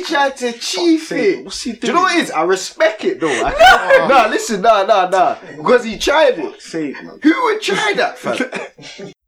[0.00, 1.44] he tried to chief sake, it.
[1.44, 2.04] what's he Do you know doing?
[2.04, 2.30] what it is?
[2.30, 3.28] I respect it though.
[3.44, 5.36] I can't, nah, listen, nah, nah, nah.
[5.56, 6.60] Because he tried it.
[6.60, 7.18] Say it, man.
[7.22, 9.12] Who would try that, fam?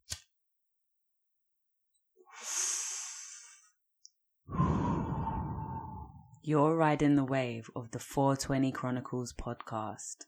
[6.44, 10.26] You're riding the wave of the 420 Chronicles podcast.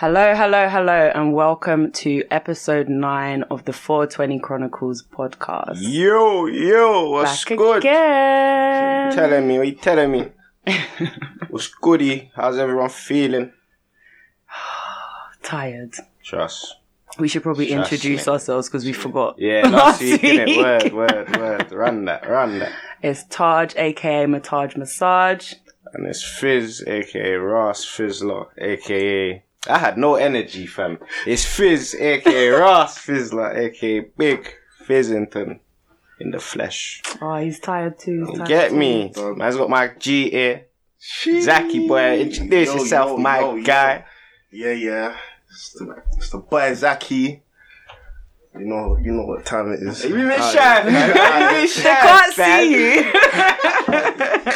[0.00, 5.78] Hello, hello, hello, and welcome to episode 9 of the 420 Chronicles podcast.
[5.80, 7.78] Yo, yo, what's Back good?
[7.78, 9.12] again.
[9.12, 10.28] Telling me, what you telling me?
[11.50, 12.30] what's goody?
[12.36, 13.52] How's everyone feeling?
[15.42, 15.94] Tired.
[16.22, 16.76] Trust.
[17.18, 18.32] We should probably Trust introduce me.
[18.32, 19.34] ourselves because we forgot.
[19.40, 20.58] Yeah, last week, week.
[20.58, 21.72] Word, word, word.
[21.72, 22.70] Run that, run that.
[23.02, 25.54] It's Taj, aka Mahtaj Massage.
[25.92, 29.42] And it's Fizz, aka Rass Fizzler, aka.
[29.66, 30.98] I had no energy, fam.
[31.26, 34.54] It's Fizz, aka Rass Fizzler, aka Big
[34.86, 35.58] Fizzington
[36.20, 37.02] in the flesh.
[37.20, 38.24] Oh, he's tired too.
[38.26, 38.76] He's tired get too.
[38.76, 39.12] me?
[39.36, 40.66] Man's got my G here.
[41.00, 43.64] Zaki boy, introduce Yo, yourself, yo, my yo, yo.
[43.64, 44.04] guy.
[44.50, 45.16] Yeah, yeah.
[45.50, 47.42] It's the, it's the boy Zaki.
[48.58, 50.02] You know, you know what time it is.
[50.04, 51.08] You been shy, man.
[51.08, 53.12] You been They shy, can't see you.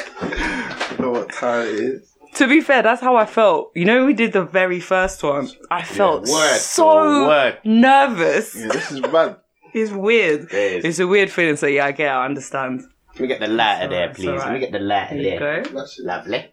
[0.93, 2.12] You know what time it is.
[2.35, 3.73] To be fair, that's how I felt.
[3.75, 5.49] You know, we did the very first one.
[5.71, 7.59] I felt word, so word.
[7.65, 8.55] nervous.
[8.55, 9.37] Yeah, this is bad.
[9.75, 10.53] It's weird.
[10.53, 10.85] It is.
[10.85, 11.57] It's a weird feeling.
[11.57, 12.09] So yeah, I get.
[12.09, 12.83] it, I understand.
[13.15, 14.29] Let me get the lighter there, alright, please.
[14.29, 15.63] it's Let me get the lighter There you there.
[15.63, 15.87] go.
[16.01, 16.53] Lovely.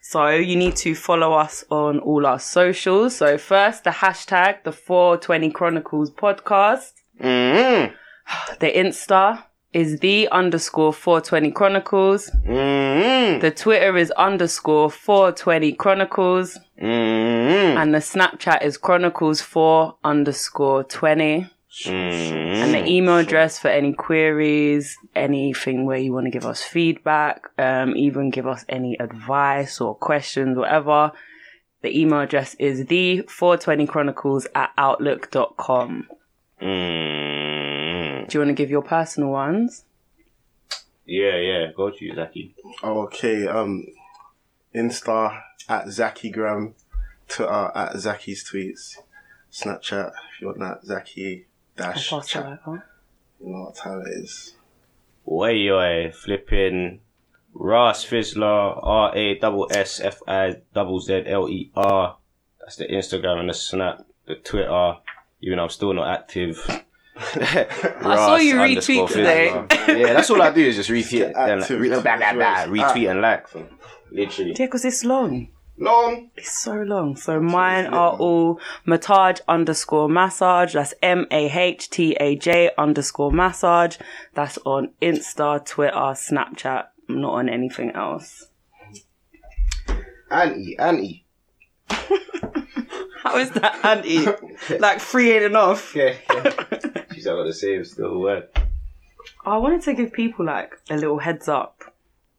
[0.00, 3.14] So you need to follow us on all our socials.
[3.16, 6.92] So first, the hashtag the 420 Chronicles podcast.
[7.20, 7.94] Mm-hmm.
[8.58, 12.30] The Insta is the underscore 420 Chronicles.
[12.46, 13.40] Mm-hmm.
[13.40, 16.58] The Twitter is underscore 420 Chronicles.
[16.80, 17.78] Mm-hmm.
[17.78, 21.48] And the Snapchat is Chronicles 4 underscore 20.
[21.84, 21.94] Mm-hmm.
[21.94, 27.44] And the email address for any queries, anything where you want to give us feedback,
[27.58, 31.12] um, even give us any advice or questions, whatever.
[31.80, 36.08] The email address is the 420chronicles at outlook.com.
[38.22, 38.30] Mm-hmm.
[38.30, 39.84] Do you want to give your personal ones?
[41.04, 41.66] Yeah, yeah.
[41.76, 42.54] Go to you, Zaki.
[42.82, 43.46] Oh, okay.
[43.46, 43.86] Um,
[44.74, 46.74] Insta at Zaki Zackygram,
[47.28, 48.96] Twitter at Zaki's tweets,
[49.50, 51.46] Snapchat if you want that Zaki
[51.76, 52.44] dash I'll pass chat.
[52.44, 52.84] that over.
[53.40, 54.54] You know what time it is.
[55.24, 57.00] Way yo, flipping
[57.54, 62.16] Rass Fizzler, R A double S F I double Z L E R.
[62.60, 64.96] That's the Instagram and the Snap, the Twitter.
[65.40, 66.58] Even though I'm still not active.
[67.16, 69.46] I saw you retweet today.
[69.48, 72.66] yeah, that's all I do is just retweet and like, re- blah, blah, blah, Ah.
[72.66, 73.46] retweet and like.
[74.10, 74.50] Literally.
[74.58, 75.48] Yeah, because it's long.
[75.78, 76.30] Long.
[76.36, 77.16] It's so long.
[77.16, 80.74] So mine are all Mahtaj underscore massage.
[80.74, 83.96] That's M A H T A J underscore massage.
[84.34, 86.86] That's on Insta, Twitter, Snapchat.
[87.08, 88.48] I'm not on anything else.
[90.30, 91.24] Annie, Annie.
[91.88, 94.26] How is that anti?
[94.78, 95.94] like free in and off.
[95.96, 96.50] Yeah, yeah.
[97.22, 98.48] She's got the same still word.
[99.46, 101.84] I wanted to give people like a little heads up.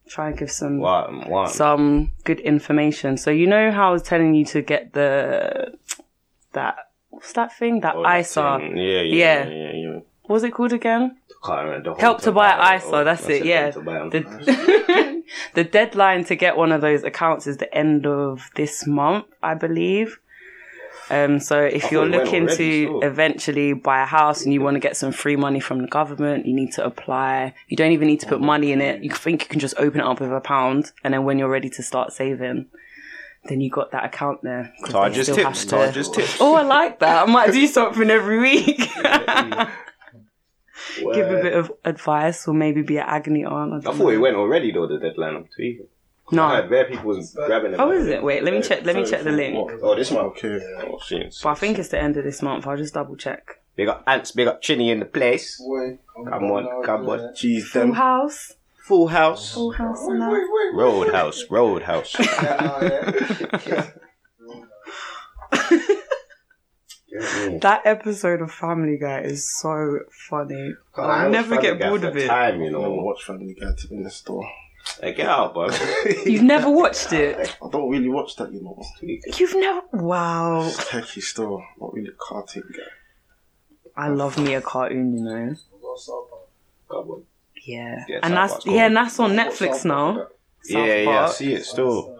[0.06, 1.48] Try and give some One, one.
[1.48, 3.16] some good information.
[3.16, 5.78] So you know how I was telling you to get the
[6.52, 6.76] that
[7.08, 7.80] what's that thing?
[7.80, 8.58] That Oh, that ISA.
[8.60, 8.76] thing.
[8.76, 9.44] Yeah, yeah, Yeah.
[9.46, 9.72] yeah, yeah.
[9.72, 9.98] yeah.
[10.26, 11.16] What was it called again?
[11.42, 12.76] Can't remember the Help whole to buy.
[12.76, 13.62] ISA, Oh, that's it, yeah.
[13.70, 14.10] help to buy 'em.
[14.10, 15.22] The,
[15.54, 19.54] the deadline to get one of those accounts is the end of this month, I
[19.54, 20.18] believe.
[21.10, 23.00] Um, so if you're thought it went looking already, to so.
[23.06, 26.46] eventually buy a house and you want to get some free money from the government,
[26.46, 27.54] you need to apply.
[27.68, 29.02] You don't even need to put money in it.
[29.02, 31.48] You think you can just open it up with a pound, and then when you're
[31.48, 32.66] ready to start saving,
[33.44, 34.72] then you got that account there.
[34.88, 36.38] Target's tips, Target's tips.
[36.40, 37.28] Oh, I like that.
[37.28, 38.88] I might do something every week.
[40.98, 43.86] Give a bit of advice, or maybe be an agony aunt.
[43.86, 44.86] I thought it went already though.
[44.86, 45.36] The deadline.
[45.36, 45.86] I'm tweaking.
[46.32, 46.48] I No.
[46.48, 47.80] heard bare people was grabbing it.
[47.80, 48.22] Oh, is it?
[48.22, 48.84] Wait, let me check.
[48.84, 49.56] Let me check the link.
[49.82, 50.24] Oh, this one.
[50.26, 50.58] Okay.
[50.90, 51.36] Oh, shit.
[51.42, 52.66] But I think it's the end of this month.
[52.66, 53.60] I'll just double check.
[53.76, 54.30] Big up ants.
[54.32, 55.56] Big up Chinny in the place.
[55.58, 57.18] Come on, come on.
[57.34, 57.92] Jeez, Full then.
[57.92, 58.52] house.
[58.84, 59.52] Full house.
[59.54, 60.06] Full house.
[60.06, 60.70] and that.
[60.74, 61.44] Roadhouse.
[61.50, 62.14] Roadhouse.
[67.60, 70.74] That episode of Family Guy is so funny.
[70.96, 72.26] I'll never get bored of it.
[72.26, 72.90] Time, you I know.
[72.94, 74.44] watch Family Guy to be in the store.
[75.00, 75.68] Hey, get out, bro.
[76.26, 77.56] You've never watched it.
[77.62, 78.82] I don't really watch that, you know.
[79.02, 79.82] You've never.
[79.92, 80.70] Wow.
[80.74, 82.82] Techie store, not really a cartoon guy.
[83.96, 85.54] I love me a cartoon, you know.
[87.66, 88.04] Yeah.
[88.08, 90.28] Yeah, and that's Park's yeah, and that's on Netflix now.
[90.66, 92.18] Yeah, yeah, I see it still.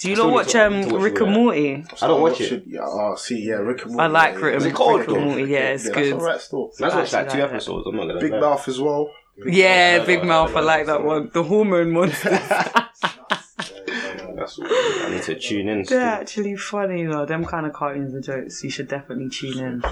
[0.00, 1.32] Do you Still not watch um watch Rick and.
[1.32, 1.84] Morty?
[2.00, 2.62] I don't watch it.
[2.66, 4.04] Yeah, oh, see, yeah, Rick and Morty.
[4.04, 4.48] I like Rick yeah.
[4.50, 5.24] and Is it called Rick and though?
[5.24, 5.42] Morty.
[5.44, 6.12] Yeah, it's Yeah, good.
[6.12, 6.70] That's alright still.
[6.78, 7.54] Let's watch like actually two like it.
[7.54, 7.86] episodes.
[7.88, 8.38] I'm not gonna Big lie.
[8.38, 9.10] laugh as well.
[9.46, 10.54] Yeah, big mouth.
[10.56, 11.30] I like that one.
[11.32, 12.30] The hormone monster.
[12.30, 15.76] That's what I need to tune in.
[15.78, 16.00] They're Still.
[16.00, 17.26] actually funny though.
[17.26, 18.62] Them kind of cartoons and jokes.
[18.64, 19.82] You should definitely tune in.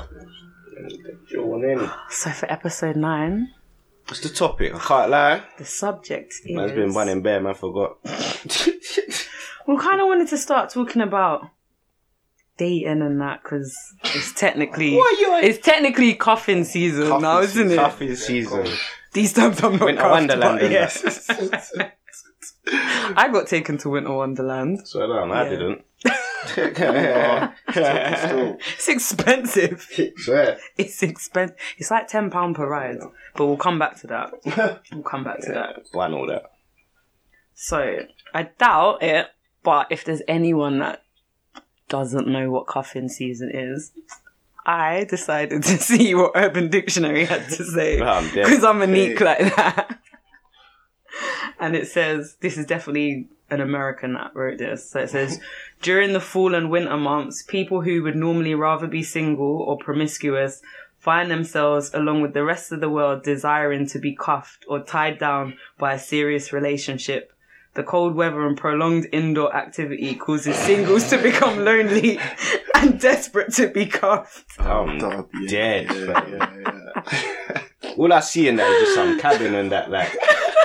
[1.30, 1.90] Join in.
[2.10, 3.52] So for episode nine,
[4.08, 4.72] What's the topic?
[4.74, 5.42] I can't lie.
[5.58, 6.54] the subject is.
[6.56, 7.54] Man's been running bare, man.
[7.54, 7.98] Forgot.
[9.68, 11.48] We kind of wanted to start talking about
[12.56, 17.72] dating and that because it's technically What you- it's technically cuffing season Cuffing now, isn't
[17.72, 17.74] it?
[17.74, 18.64] Tough is season.
[19.16, 21.26] These times I'm not Winter cuffed, Wonderland but yes.
[22.68, 24.86] I got taken to Winter Wonderland.
[24.86, 25.48] So I, I Yeah.
[25.48, 25.82] didn't.
[27.70, 29.88] Still, It's expensive.
[30.18, 30.58] Swear.
[30.76, 31.56] It's expensive.
[31.78, 32.98] It's like ten pound per ride,
[33.34, 34.32] but we'll come back to that.
[34.92, 35.86] We'll come back to that.
[35.92, 36.44] Why all that?
[37.54, 38.00] So
[38.34, 39.28] I doubt it,
[39.62, 41.02] but if there's anyone that
[41.88, 43.92] doesn't know what cuffing season is,
[44.66, 48.86] I decided to see what Urban Dictionary had to say Oh, I'm because I'm a
[48.86, 50.00] neek like that.
[51.58, 54.90] And it says this is definitely an American that wrote this.
[54.90, 55.40] So it says
[55.80, 60.60] during the fall and winter months, people who would normally rather be single or promiscuous
[60.98, 65.18] find themselves, along with the rest of the world, desiring to be cuffed or tied
[65.18, 67.32] down by a serious relationship.
[67.76, 72.18] The cold weather and prolonged indoor activity causes singles to become lonely
[72.74, 74.58] and desperate to be cuffed.
[74.58, 75.86] I'm oh, dog, yeah, dead.
[75.94, 76.32] Yeah, fam.
[76.32, 77.92] yeah, yeah.
[77.98, 80.10] All I see in that is just some cabin and that, like,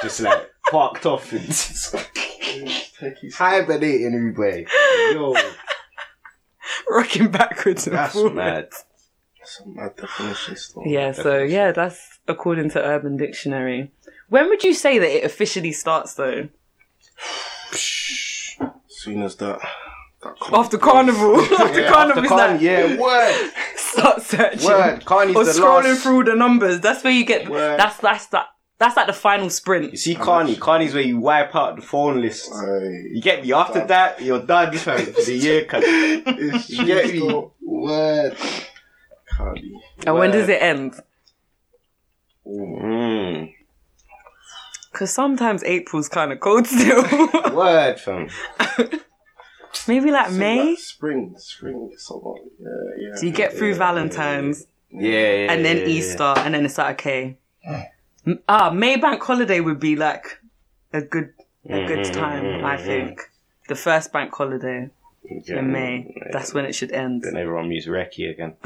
[0.01, 1.95] just like parked off and just
[3.35, 4.65] hibernating everywhere.
[5.11, 5.35] Yo,
[6.89, 8.35] Rocking backwards and that's forwards.
[8.35, 8.69] mad.
[9.43, 10.83] Some mad definition still.
[10.85, 13.91] Yeah, so yeah, that's according to Urban Dictionary.
[14.29, 16.47] When would you say that it officially starts though?
[18.88, 19.59] Soon as that.
[20.23, 21.39] that After carnival.
[21.41, 24.65] after carnival After is Carney, that yeah, word, start searching.
[24.68, 25.06] word.
[25.06, 26.03] Carney's Or the scrolling last.
[26.03, 26.79] through the numbers.
[26.79, 27.79] That's where you get Word.
[27.79, 28.47] that's that's that
[28.77, 29.91] that's like the final sprint.
[29.91, 32.51] You see Carney, Carney's where you wipe out the phone list.
[32.53, 33.09] Aye.
[33.12, 33.53] You get me?
[33.53, 35.83] After that, you're done fam, for the year, cuz.
[35.85, 37.17] It's You get me?
[37.19, 38.35] still- Word.
[39.38, 39.74] Cardi.
[40.06, 40.95] And when does it end?
[42.45, 43.53] Mm.
[45.01, 47.01] Because sometimes April's kind of cold still.
[47.56, 48.27] Word, fam.
[49.88, 50.69] Maybe like So, May.
[50.69, 52.33] like, spring, spring, summer.
[52.59, 52.68] Yeah,
[53.00, 53.15] yeah.
[53.15, 55.88] So you get through Yeah, Valentine's Yeah, yeah, and then.
[55.88, 57.39] Easter, and then it's like okay.
[58.48, 60.39] Ah, May bank holiday would be like
[60.94, 61.33] a good
[61.68, 62.44] a good Mhm, time.
[62.44, 62.86] mhm, I mhm.
[62.86, 63.21] think
[63.69, 64.92] the first bank holiday
[65.23, 66.13] Yeah, in May.
[66.15, 66.29] yeah.
[66.33, 67.21] That's when it should end.
[67.21, 68.56] Then everyone meets Reki again.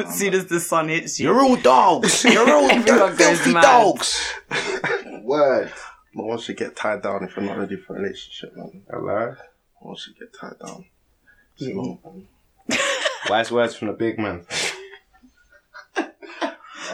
[0.00, 1.26] as soon as the sun hits you.
[1.32, 2.22] You're all dogs.
[2.34, 3.62] You're all Everyone goes filthy mad.
[3.62, 4.32] dogs.
[5.22, 5.72] Word.
[6.14, 8.82] No one should get tied down if you're not ready for a relationship, man.
[8.90, 9.30] Hello.
[9.30, 9.36] No
[9.80, 10.84] one should get tied down.
[11.56, 12.28] So, um,
[13.28, 14.44] Wise words from the big man.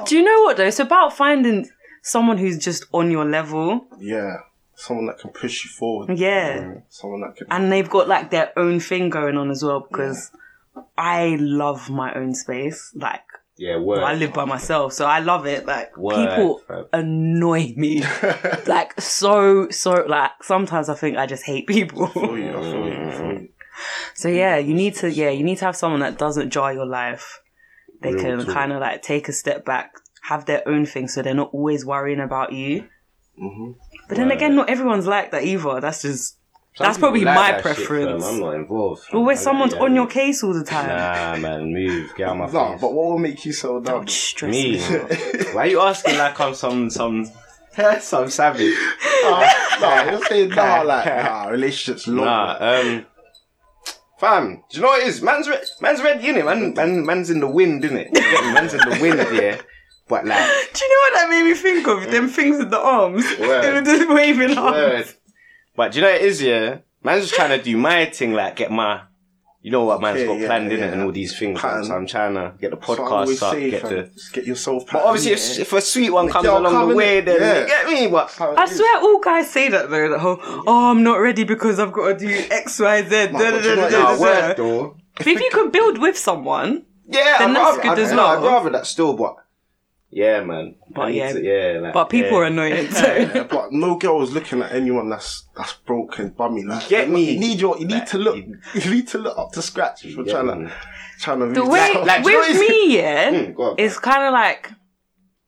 [0.07, 0.67] Do you know what though?
[0.67, 1.69] It's about finding
[2.03, 3.85] someone who's just on your level.
[3.99, 4.37] yeah,
[4.81, 6.19] someone that can push you forward.
[6.19, 6.75] Yeah.
[6.89, 7.47] Someone that can.
[7.51, 10.31] And they've got like their own thing going on as well because
[10.97, 12.93] I love my own space.
[12.95, 13.23] Like
[13.57, 14.03] Yeah, word.
[14.03, 15.67] I live by myself, so I love it.
[15.67, 16.87] Like Word, people fam.
[16.93, 18.03] annoy me.
[18.67, 22.07] like so so like sometimes I think I just hate people.
[22.09, 23.49] feel you, I feel you, I feel you.
[24.15, 26.87] so yeah, you need to yeah, you need to have someone that doesn't jar your
[26.87, 27.41] life.
[28.03, 29.93] They Real can kind of like take a step back,
[30.23, 32.89] have their own thing so they're not always worrying about you.
[33.43, 33.75] Mhm.
[34.11, 34.37] But then Right.
[34.37, 35.81] again, not everyone's like that either.
[35.81, 36.37] That's just
[36.77, 38.23] Some that's probably like my that preference.
[38.25, 38.35] fam.
[38.35, 39.05] I'm not involved.
[39.05, 39.19] fam.
[39.21, 40.89] always I someone's like, on your case all the time.
[40.89, 42.13] Nah, man, move.
[42.17, 42.81] Get out my No, face.
[42.83, 44.01] but what will make you so That down?
[44.01, 44.73] would stress Me.
[44.73, 44.79] me.
[45.55, 47.31] Why are you asking like I'm some some
[48.01, 48.75] some savage?
[49.23, 52.27] no, you're saying nah, like nah, relationships long.
[52.27, 53.07] Nah, um,
[54.19, 54.63] fam.
[54.71, 55.23] Do you know what it is?
[55.23, 56.45] Man's re- man's ready, innit?
[56.45, 58.07] Man, man, man's in the wind, innit?
[58.07, 58.53] You get me?
[58.53, 59.61] Man's in the wind, yeah.
[60.11, 60.37] But like,
[60.75, 62.11] Do you know what that made me think of?
[62.11, 62.31] Them mm.
[62.31, 63.25] things with the arms.
[63.41, 63.63] Word.
[63.63, 64.75] They were just waving arms.
[64.77, 65.15] word.
[65.77, 66.79] But do you know what it is, yeah?
[67.03, 69.03] Man's just trying to do my thing, like get my.
[69.63, 71.61] You know what man's Okay, got yeah, planned in it and all these things.
[71.61, 71.85] Pattern.
[71.85, 73.91] So I'm trying to get the That's what I podcast always up, say, get fam.
[73.95, 74.03] the.
[74.05, 74.85] Just get yourself.
[74.91, 77.25] But obviously, if, if a sweet one comes Yo, along come the in way, it,
[77.27, 77.61] then yeah.
[77.61, 78.07] you get me.
[78.09, 81.79] But I swear all guys say that though, that whole, oh, I'm not ready because
[81.79, 83.09] I've got to do X, Y, Z.
[83.09, 84.21] da, da, da, da, da, da, yeah, da.
[84.21, 84.97] word though.
[85.19, 88.11] But if you can build with someone, Yeah, Then I'd that's rather, good I'd, as
[88.13, 88.27] no, well.
[88.39, 89.37] I'd rather that still, but
[90.11, 90.75] yeah, man.
[90.93, 91.33] But yeah.
[91.33, 92.39] to- yeah, like, but people yeah.
[92.39, 92.95] are annoying too.
[92.95, 96.65] Yeah, but no girl is looking at anyone that's that's broken, bummy.
[96.65, 97.33] Like, Get me.
[97.33, 99.63] You need your, you need Like, to look, you- you need to look up to
[99.63, 100.67] scratch if you're trying me.
[100.69, 100.73] to,
[101.21, 101.47] trying to.
[101.53, 102.07] The way out.
[102.07, 103.75] like, do you know with me, yeah, Mm, on.
[103.79, 104.71] it's kind of like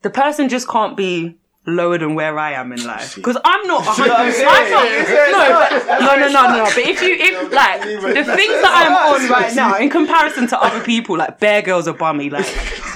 [0.03, 3.83] the person just can't be lower than where I am in life because I'm not.
[3.83, 4.49] a hundred- I'm saying?
[4.51, 4.85] I'm not.
[4.85, 6.65] It's- it's No, but, no, no, no, no.
[6.65, 10.61] But if you, if like the things that I'm on right now, in comparison to
[10.61, 12.31] other people, like bear girls are bummy.
[12.31, 12.47] Like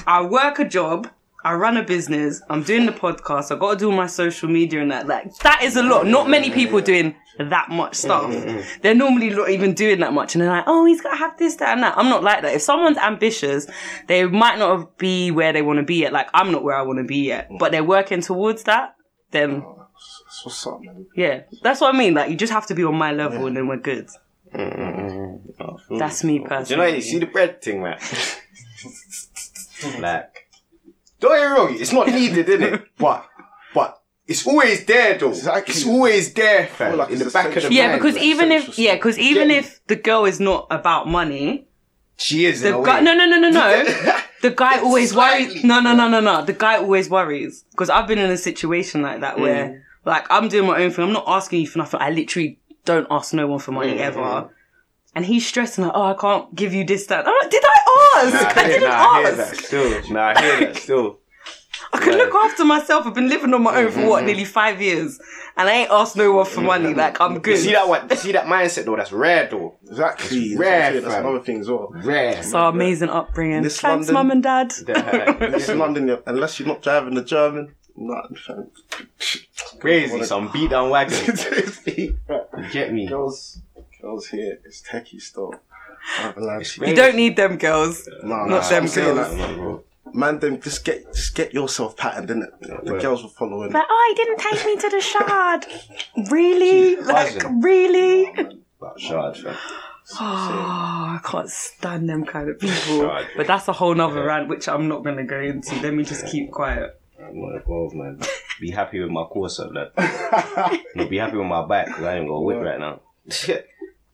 [0.07, 1.09] I work a job.
[1.47, 2.41] I run a business.
[2.49, 3.55] I'm doing the podcast.
[3.55, 5.07] I got to do my social media and that.
[5.07, 6.05] Like that is a lot.
[6.05, 8.23] Not many people doing that much stuff.
[8.23, 8.81] Mm-hmm, mm-hmm.
[8.81, 11.37] They're normally not even doing that much, and they're like, "Oh, he's got to have
[11.37, 12.53] this, that, and that." I'm not like that.
[12.53, 13.65] If someone's ambitious,
[14.07, 16.11] they might not be where they want to be yet.
[16.11, 18.97] Like I'm not where I want to be yet, but they're working towards that.
[19.31, 19.87] Then oh,
[20.25, 21.05] That's what's up, man.
[21.15, 22.13] yeah, that's what I mean.
[22.13, 24.09] Like you just have to be on my level, and then we're good.
[24.53, 25.79] Mm, mm, mm, oh.
[25.97, 27.99] That's me Do you know, you see the bread thing, man?
[29.99, 30.46] like,
[31.19, 32.81] don't get me wrong, it's not needed, is it?
[32.97, 33.25] But,
[33.73, 35.29] but, it's always there, though.
[35.29, 35.73] Exactly.
[35.73, 36.97] It's always there, fam.
[36.97, 37.71] like in the back of the essential.
[37.71, 38.01] Yeah, mind.
[38.01, 41.07] because like, even if essential yeah, because even Get if the girl is not about
[41.07, 41.67] money,
[42.17, 43.03] she is in the a guy way.
[43.05, 43.85] no no no no no,
[44.41, 45.63] the guy always worries.
[45.63, 49.01] No no no no no, the guy always worries because I've been in a situation
[49.01, 51.05] like that where like I'm doing my own thing.
[51.05, 52.01] I'm not asking you for nothing.
[52.01, 54.49] I literally don't ask no one for money Mm, ever.
[55.15, 57.27] And he's stressing like, oh, I can't give you this, that.
[57.27, 57.76] I'm like, did I
[58.23, 58.55] ask?
[58.55, 60.13] Nah, I didn't nah, I hear that still.
[60.13, 61.19] Nah, I hear that still.
[61.93, 62.17] I can Yeah.
[62.17, 63.05] look after myself.
[63.07, 64.25] I've been living on my own for what, mm-hmm.
[64.27, 65.19] nearly five years,
[65.55, 66.89] and I ain't asked no one for money.
[66.89, 66.99] Mm-hmm.
[66.99, 67.57] Like I'm You good.
[67.59, 68.09] see that one?
[68.17, 68.95] See that mindset though?
[68.97, 69.75] That's rare though.
[69.87, 70.37] Exactly.
[70.37, 71.25] It's rare, That's, that's fam.
[71.25, 71.93] another thing as well.
[71.95, 72.01] Oh.
[72.01, 72.43] Rare.
[72.43, 73.61] So amazing upbringing.
[73.61, 74.73] This Thanks, London- mum and dad.
[75.55, 78.69] It's in London, unless you're not driving the German, nothing, fam.
[79.79, 80.23] Crazy.
[80.23, 81.17] Some beat down wagon.
[81.87, 83.07] You get me?
[83.07, 83.61] girls,
[84.01, 85.53] girls here, it's techie still.
[86.19, 86.77] Avalanche.
[86.79, 88.07] You don't need them girls.
[88.23, 89.35] Nah, Not nah, them I'm girls.
[89.37, 92.59] that, Man, them just get just get yourself patterned, innit?
[92.85, 93.01] The Yeah.
[93.01, 93.71] girls will follow in.
[93.73, 95.65] Like, oh, he didn't take me to the shard.
[96.31, 96.95] Really?
[96.95, 97.61] Like, buzzing.
[97.61, 98.25] really?
[98.79, 99.55] About shard, fam.
[100.19, 103.01] Oh, I can't stand them kind of people.
[103.01, 103.27] Shard.
[103.35, 105.75] But that's a whole nother rant, which I'm not going to go into.
[105.81, 106.97] Let me just keep quiet.
[107.19, 108.21] I'm not involved, man.
[108.61, 109.91] Be happy with my course up, lad.
[110.95, 113.01] no, be happy with my back, because I ain't got a whip right now.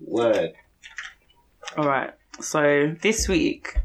[0.01, 0.53] Word.
[1.77, 2.11] All right.
[2.39, 3.77] So this week,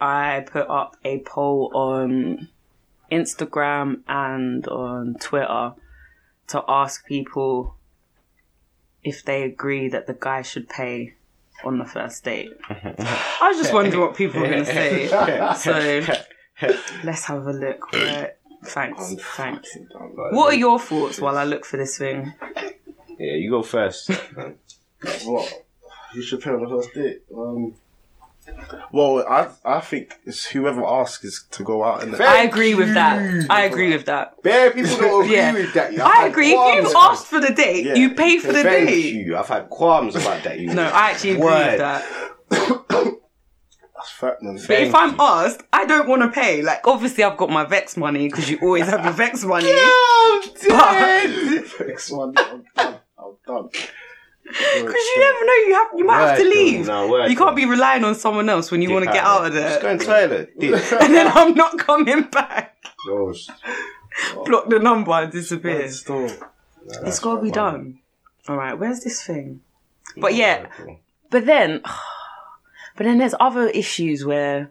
[0.00, 2.48] I put up a poll on
[3.10, 5.72] Instagram and on Twitter
[6.48, 7.76] to ask people
[9.04, 11.14] if they agree that the guy should pay
[11.64, 12.50] on the first date.
[12.68, 15.08] I was just wondering what people were going to say.
[15.56, 16.70] So
[17.02, 17.92] let's have a look.
[17.92, 18.30] Right.
[18.64, 19.14] Thanks.
[19.36, 19.76] Thanks.
[20.30, 22.32] What are your thoughts while I look for this thing?
[23.18, 24.10] Yeah, you go first.
[25.24, 25.61] What?
[26.14, 27.22] You should pay on the first date.
[27.36, 27.74] Um,
[28.90, 32.92] well, I I think it's whoever asks is to go out and I agree with
[32.94, 33.46] that.
[33.48, 34.42] I agree with that.
[34.42, 35.52] Bare people don't agree Yeah.
[35.52, 35.92] with that.
[35.92, 36.50] I've I agree.
[36.52, 37.94] If qualms you asked for the date, Yeah.
[37.94, 39.14] you pay for the Thank date.
[39.14, 39.36] you.
[39.36, 40.58] I've had qualms about that.
[40.58, 41.66] You No, I actually agree Word.
[41.70, 42.04] with that.
[43.96, 44.38] that's fact.
[44.42, 45.16] But Thank if I'm you.
[45.20, 46.62] asked, I don't want to pay.
[46.62, 49.70] Like, obviously, I've got my Vex money because you always have your Vex money.
[49.72, 52.98] I'm Because Next one, I'm done.
[53.18, 53.68] I'm done.
[54.44, 56.86] You never know, you have you might have to leave.
[56.86, 59.46] no, word, you can't be relying on someone else when you want to get out
[59.46, 59.80] of there.
[59.80, 60.40] Just go there.
[60.48, 60.52] in toilet.
[60.58, 60.92] Dick.
[61.00, 62.76] And then I'm not coming back.
[63.06, 63.50] Yours.
[64.44, 65.88] Block the number and disappear.
[65.90, 66.28] Still,
[67.04, 68.00] It's got to be done.
[68.48, 69.60] All right, where's this thing?
[70.16, 70.66] But yeah,
[71.30, 71.80] But then,
[72.96, 74.70] but then there's other issues where,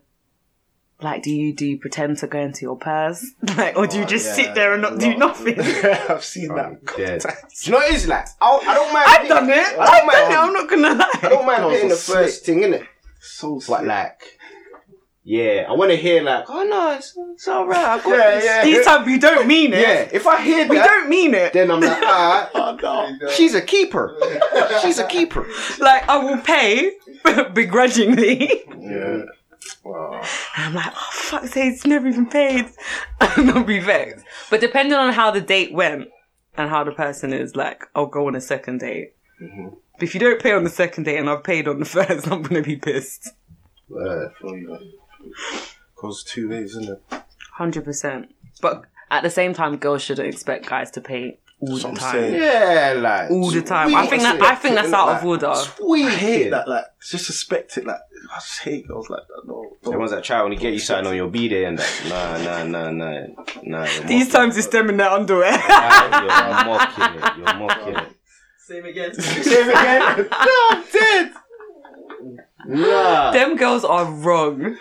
[1.01, 3.25] like, do you do you pretend to go into your purse,
[3.58, 4.34] like, or do you oh, just yeah.
[4.46, 5.60] sit there and not do nothing?
[6.10, 6.98] I've seen I'm that.
[6.98, 7.22] dead.
[7.22, 7.29] Do
[7.63, 8.27] you know what it is like?
[8.39, 9.05] I, I don't mind.
[9.08, 9.58] I've paying- done it.
[9.58, 10.38] I don't I've mind- done it.
[10.38, 11.29] I'm not gonna I lie.
[11.29, 12.86] don't mind Girls paying the first thing, innit?
[13.20, 14.22] So But like,
[15.24, 17.77] yeah, I want to hear like, oh no, it's, it's alright.
[17.77, 18.46] I got Yeah, this.
[18.46, 18.63] yeah.
[18.65, 19.79] These times you don't mean it.
[19.81, 21.53] Yeah, if I hear We that, don't mean it.
[21.53, 23.29] then I'm like, alright, Oh, no.
[23.29, 24.17] she's a keeper.
[24.81, 25.48] She's a keeper.
[25.79, 26.93] Like I will pay
[27.53, 28.63] begrudgingly.
[28.79, 29.22] Yeah.
[29.84, 30.22] Wow.
[30.56, 32.65] I'm like, oh fuck, say it's never even paid.
[33.22, 34.25] and I'll be vexed.
[34.50, 36.10] But depending on how the date went
[36.58, 39.13] and how the person is, like, I'll go on a second date.
[39.41, 39.70] Mm-hmm.
[39.94, 42.27] But if you don't pay on the second date and I've paid on the first,
[42.27, 43.30] I'm gonna be pissed.
[43.89, 44.91] You, man.
[46.25, 47.24] Two ways, isn't it?
[47.53, 48.34] Hundred percent.
[48.62, 51.96] But at the same time, girls shouldn't expect guys to pay all the time.
[52.12, 52.34] saying.
[52.41, 53.96] Yeah, like All the time.
[53.96, 55.53] I think that I think that's out of order.
[55.56, 56.06] Sweet.
[56.06, 56.68] I hate that.
[56.68, 57.86] Like, just suspect it.
[57.86, 58.00] Like,
[58.32, 59.41] I just hate girls like that.
[59.48, 60.00] No, The no.
[60.00, 62.01] ones that try when you get you something on your B day and that.
[62.10, 64.08] Nah, nah, nah, nah, nah.
[64.08, 65.53] These times it's them in their underwear.
[65.53, 65.62] it.
[65.62, 67.38] You're mocking it.
[67.38, 68.15] You're mocking it.
[68.60, 69.13] Same again.
[69.20, 70.27] Say it again.
[70.32, 71.32] no, I'm dead.
[72.68, 73.32] Nah.
[73.32, 74.77] them girls are wrong.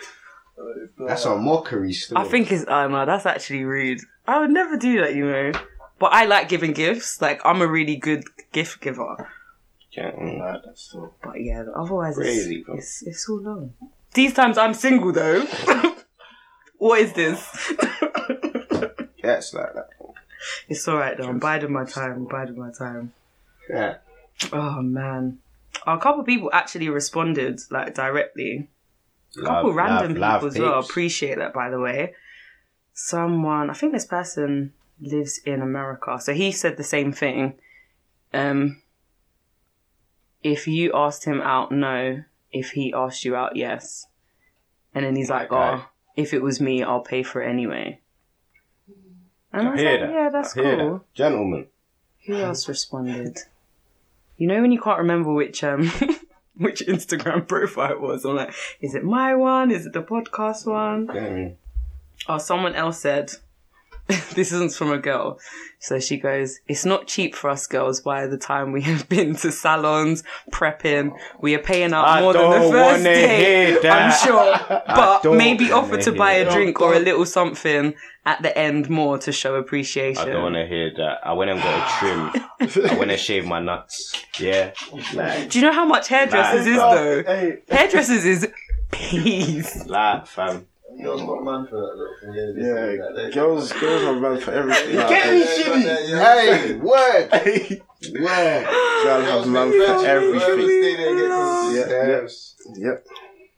[1.07, 2.17] That's a mockery still.
[2.19, 3.99] I think it's oh no, that's actually rude.
[4.27, 5.51] I would never do that, you know.
[6.01, 7.21] But I like giving gifts.
[7.21, 9.29] Like I'm a really good gift giver.
[9.91, 10.57] Yeah.
[10.65, 11.13] That's so.
[11.23, 12.75] But yeah, otherwise Crazy, it's, bro.
[12.75, 13.73] it's it's so long.
[14.15, 15.45] These times I'm single though.
[16.77, 17.47] what is this?
[19.23, 19.89] Yeah, it's like that.
[20.67, 21.27] it's alright though.
[21.29, 22.25] I'm biding my time.
[22.25, 23.13] Biding my time.
[23.69, 23.97] Yeah.
[24.51, 25.37] Oh man.
[25.85, 28.67] A couple people actually responded like directly.
[29.37, 30.79] A couple Love, random love, people love as well.
[30.79, 32.15] Appreciate that by the way.
[32.95, 36.19] someone, I think this person lives in America.
[36.21, 37.55] So he said the same thing.
[38.33, 38.81] Um,
[40.43, 42.23] if you asked him out, no.
[42.51, 44.07] If he asked you out, yes.
[44.93, 45.81] And then he's like, Okay.
[45.81, 47.99] oh, if it was me, I'll pay for it anyway.
[49.53, 50.11] And I, I was like, that.
[50.11, 50.63] yeah, that's cool.
[50.63, 51.01] that.
[51.13, 51.67] Gentlemen.
[52.25, 53.39] Who else responded?
[54.37, 55.87] You know when you can't remember which um
[56.57, 58.25] which Instagram profile it was.
[58.25, 59.71] I'm like, is it my one?
[59.71, 61.07] Is it the podcast one?
[61.07, 61.55] Mm.
[62.27, 63.31] Oh, someone else said,
[64.35, 65.39] this isn't from a girl.
[65.79, 69.35] So she goes, it's not cheap for us girls by the time we have been
[69.37, 71.17] to salons, prepping.
[71.39, 73.65] We are paying out I more than the don't first wanna day.
[73.71, 74.23] hear that.
[74.23, 74.83] I'm sure.
[74.87, 76.53] But maybe offer wanna buy hear a that.
[76.53, 77.93] drink or a little something
[78.25, 80.21] at the end more to show appreciation.
[80.21, 81.19] I don't want to hear that.
[81.25, 82.85] I went and got a trim.
[82.91, 84.13] I went and shaved my nuts.
[84.39, 84.73] Yeah.
[85.15, 87.23] Like, Do you know how much hairdressers is though?
[87.23, 88.47] Hey, Hairdressers is
[88.91, 89.85] peace.
[89.87, 90.67] like, fam.
[90.99, 92.33] Girls got a man for that little thing.
[92.57, 94.95] Yeah, yeah, girls, girls are man for everything.
[94.95, 96.19] Get me, Shitty!
[96.19, 97.29] Hey, word!
[97.33, 97.81] Hey,
[98.19, 98.65] Word!
[99.03, 100.97] girls have man for everything.
[101.75, 102.27] Yeah, Yeah,
[102.75, 103.07] Yep.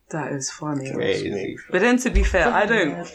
[0.09, 0.91] That is funny.
[0.93, 1.57] Crazy.
[1.71, 3.11] But then to be fair, I don't.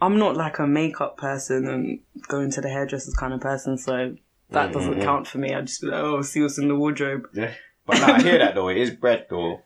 [0.00, 4.16] I'm not like a makeup person and going to the hairdressers kind of person, so
[4.50, 5.54] that doesn't count for me.
[5.54, 7.28] I just be like, oh, see what's in the wardrobe.
[7.32, 7.54] Yeah.
[7.86, 8.68] But nah, I hear that though.
[8.68, 9.62] It is bread though.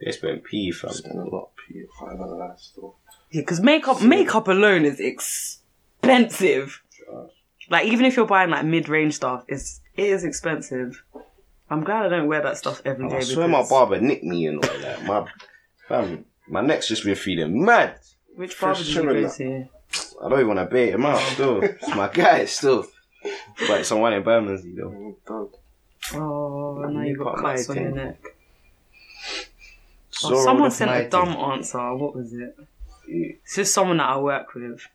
[0.00, 0.92] They spent P, fam.
[0.92, 2.96] Spend a lot of P five hundred that still.
[3.30, 6.82] Yeah, because makeup makeup alone is expensive.
[7.70, 11.02] Like even if you're buying like mid range stuff, it's it is expensive.
[11.70, 13.16] I'm glad I don't wear that stuff every oh, day.
[13.16, 15.04] I swear my barber nicked me and all that.
[15.04, 15.26] My
[15.88, 17.98] fam, my neck's just been feeling mad.
[18.36, 19.68] Which barber did you go to?
[20.22, 21.62] I don't even want to bait him out still.
[21.62, 22.86] It's my guy still.
[23.66, 25.16] But someone in Bermondsey though.
[26.14, 28.20] Oh, now You you've got cuts on your neck.
[30.24, 31.94] Oh, someone the sent a dumb answer.
[31.94, 32.56] What was it?
[33.06, 34.86] It's just someone that I work with.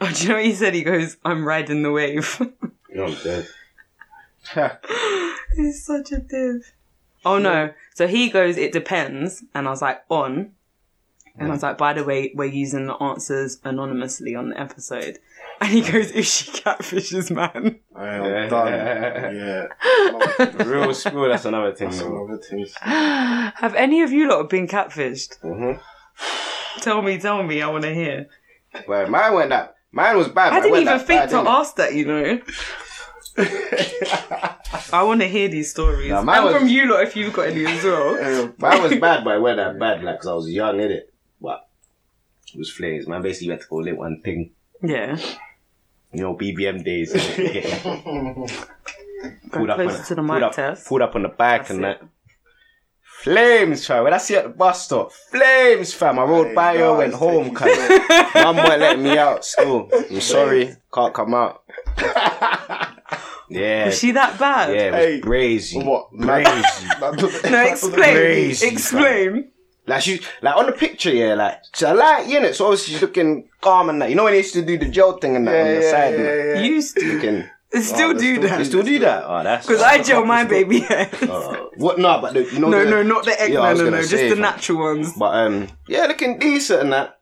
[0.00, 0.74] Oh, do you know what he said?
[0.74, 2.40] He goes, "I'm riding the wave."
[2.90, 3.46] You know I'm dead.
[5.56, 6.72] He's such a div.
[7.22, 7.74] Oh no!
[7.94, 10.52] So he goes, "It depends," and I was like, "On,"
[11.36, 15.18] and I was like, "By the way, we're using the answers anonymously on the episode."
[15.60, 18.72] And he goes, "If she catfishes, man." I am done.
[19.34, 19.66] Yeah.
[20.64, 21.28] Real school.
[21.28, 22.24] That's another thing That's though.
[22.26, 22.64] another thing.
[22.82, 25.40] Have any of you lot been catfished?
[25.40, 25.80] Mm-hmm.
[26.80, 27.60] Tell me, tell me.
[27.60, 28.26] I want to hear.
[28.86, 29.74] Well, mine went that.
[29.90, 30.52] Mine was bad.
[30.52, 32.40] I but didn't even that think bad, to ask that, you know.
[34.92, 36.10] I want to hear these stories.
[36.10, 38.42] Nah, mine and was- from you lot, if you've got any as well.
[38.42, 41.02] Um, Mine was bad, but it went that bad, like, cause I was young, innit?
[41.40, 41.68] But
[42.54, 44.50] it was flares, Man, basically you went to go lit one thing.
[44.82, 45.18] Yeah.
[46.12, 47.12] You know, BBM days.
[47.14, 48.66] innit?
[49.50, 50.86] Go pulled up on closer to the pulled mic up, test.
[50.86, 52.00] Pulled up on the bike That's and it.
[52.00, 52.08] that.
[53.22, 54.04] Flames, fam.
[54.04, 56.18] When I see you at the bus stop, flames, fam.
[56.20, 58.32] I rode Hey, by you, went home, taking cuz.
[58.34, 59.88] Mum won't let me out still.
[59.92, 61.62] I'm sorry, can't come out.
[63.50, 63.86] Yeah.
[63.86, 64.74] Was she that bad?
[64.74, 65.78] yeah, it was Hey, crazy.
[65.82, 66.10] What?
[66.20, 66.86] Crazy.
[67.50, 68.14] No, explain.
[68.14, 69.50] Crazy, explain.
[69.88, 72.92] Like she's like on the picture, yeah, like she's a light in it, so obviously
[72.94, 74.10] she's looking calm and that.
[74.10, 75.80] You know when they used to do the gel thing and that Yeah, on the
[75.82, 76.56] yeah, side, yeah, and that?
[76.56, 76.60] yeah.
[76.62, 77.14] Used to.
[77.14, 78.66] Looking, They Still that's do still- you that.
[78.66, 79.24] still do that?
[79.26, 81.10] Oh, that's Because I gel my baby hair.
[81.22, 81.98] Uh, what?
[81.98, 83.52] No, but the, you know no, the- no, not the egg.
[83.52, 84.00] Yeah, no, no, no.
[84.00, 85.12] Just the natural ones.
[85.18, 87.18] But um, yeah, looking decent and that.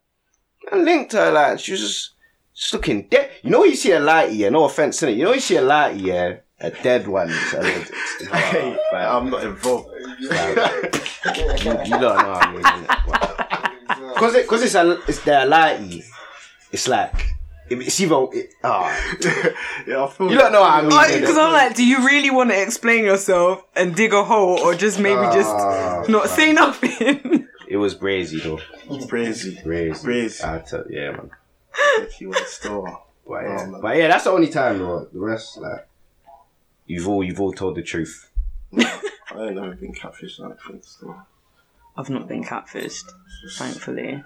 [0.72, 2.14] And linked her like she was just,
[2.54, 3.30] just looking dead.
[3.42, 4.48] You know, you see a light, yeah.
[4.50, 5.16] No offense in it.
[5.16, 7.28] You know, you see a light, yeah, a dead one.
[7.50, 7.90] So it's,
[8.20, 9.88] it's, Hey, fam, I'm not involved.
[10.18, 12.62] you, you don't know what I mean.
[12.62, 14.14] innit?
[14.14, 16.04] Because it, cause it's a, it's their lighty.
[16.72, 17.32] It's like
[17.68, 18.26] it's either.
[18.32, 18.86] It, ah,
[19.86, 21.20] yeah, I feel you don't know what I mean.
[21.20, 24.74] Because I'm like, do you really want to explain yourself and dig a hole, or
[24.74, 27.48] just maybe Ah, just not say nothing?
[27.68, 28.58] It was brazy though.
[29.06, 29.62] Brazy.
[29.64, 30.04] Brazy.
[30.04, 30.44] Brazy.
[30.44, 31.30] I tell, yeah, man.
[31.98, 33.02] If you were still.
[33.26, 33.80] But yeah, Oh, man.
[33.80, 35.08] but yeah, that's the only time though.
[35.12, 35.88] The rest, like,
[36.86, 38.30] you've all you've all told the truth.
[38.78, 38.84] I
[39.38, 40.84] ain't never been catfished, I don't think.
[41.96, 43.04] I've not been catfished,
[43.42, 44.22] Just thankfully.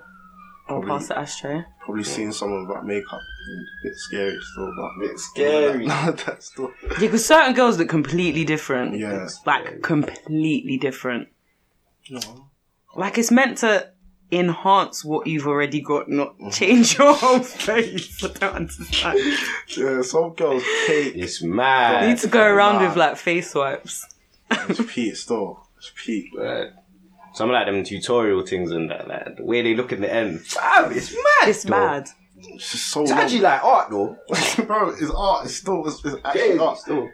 [0.69, 1.65] I'll Probably- pass the ashtray.
[1.85, 3.19] Probably seen someone without makeup.
[3.21, 4.91] A bit scary still, but.
[5.01, 5.87] Bit scary.
[5.89, 6.73] No, that's still.
[6.83, 8.97] Yeah, because certain girls look completely different.
[8.97, 9.29] Yeah.
[9.47, 11.29] Like, completely different.
[12.09, 12.21] No.
[12.95, 13.91] Like, it's meant to
[14.33, 16.51] enhance what you've already got, not mm-hmm.
[16.51, 18.23] change your whole face.
[18.25, 19.19] I don't understand.
[19.77, 21.15] Yeah, some girls cake.
[21.17, 22.03] It's mad.
[22.05, 22.89] You need to go around Nah.
[22.89, 24.07] with, like, face wipes.
[24.51, 25.67] It's peak still.
[25.79, 26.27] It's peak.
[26.37, 26.75] But
[27.33, 30.41] some like them tutorial things and that, like the way they look in the end.
[30.43, 31.49] Fam, it's mad.
[31.49, 31.71] It's though.
[31.71, 32.09] mad.
[32.37, 33.21] It's just so It's long.
[33.21, 34.17] actually like art though.
[34.67, 35.45] Bro, it's art.
[35.45, 36.79] It's still, it's, it's actually Crazy art.
[36.79, 37.09] still.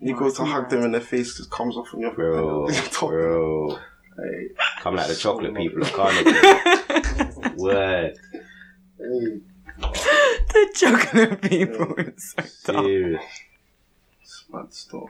[0.00, 3.08] You go to hug them in their face, it comes off on your Bro, top.
[3.08, 3.78] bro.
[4.16, 4.48] Hey,
[4.80, 6.30] Come like the chocolate people of Carnegie.
[7.56, 8.16] Word.
[8.98, 9.40] Hey.
[9.78, 12.84] the chocolate people is so dumb.
[12.84, 13.22] Serious.
[14.22, 15.08] It's mad stuff.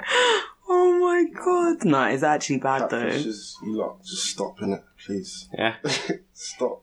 [0.68, 1.84] Oh my god.
[1.84, 3.04] No, it's actually bad though.
[3.04, 5.48] Catfishes, you lot, just stop in it, please.
[5.56, 5.74] Yeah.
[6.32, 6.82] stop.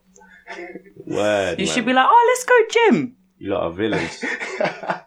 [1.06, 1.60] Word.
[1.60, 1.74] You man.
[1.74, 3.16] should be like, oh, let's go gym.
[3.40, 4.24] You lot are villains.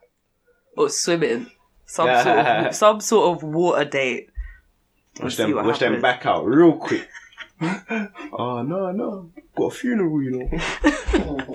[0.77, 1.47] Or swimming.
[1.87, 4.29] Some sort of some sort of water date.
[5.23, 7.09] Wish them, wish them back out real quick.
[7.63, 11.55] oh no, no, got a funeral, you know.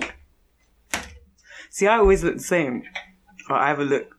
[1.70, 2.82] See, I always look the same.
[3.48, 4.16] Or I either look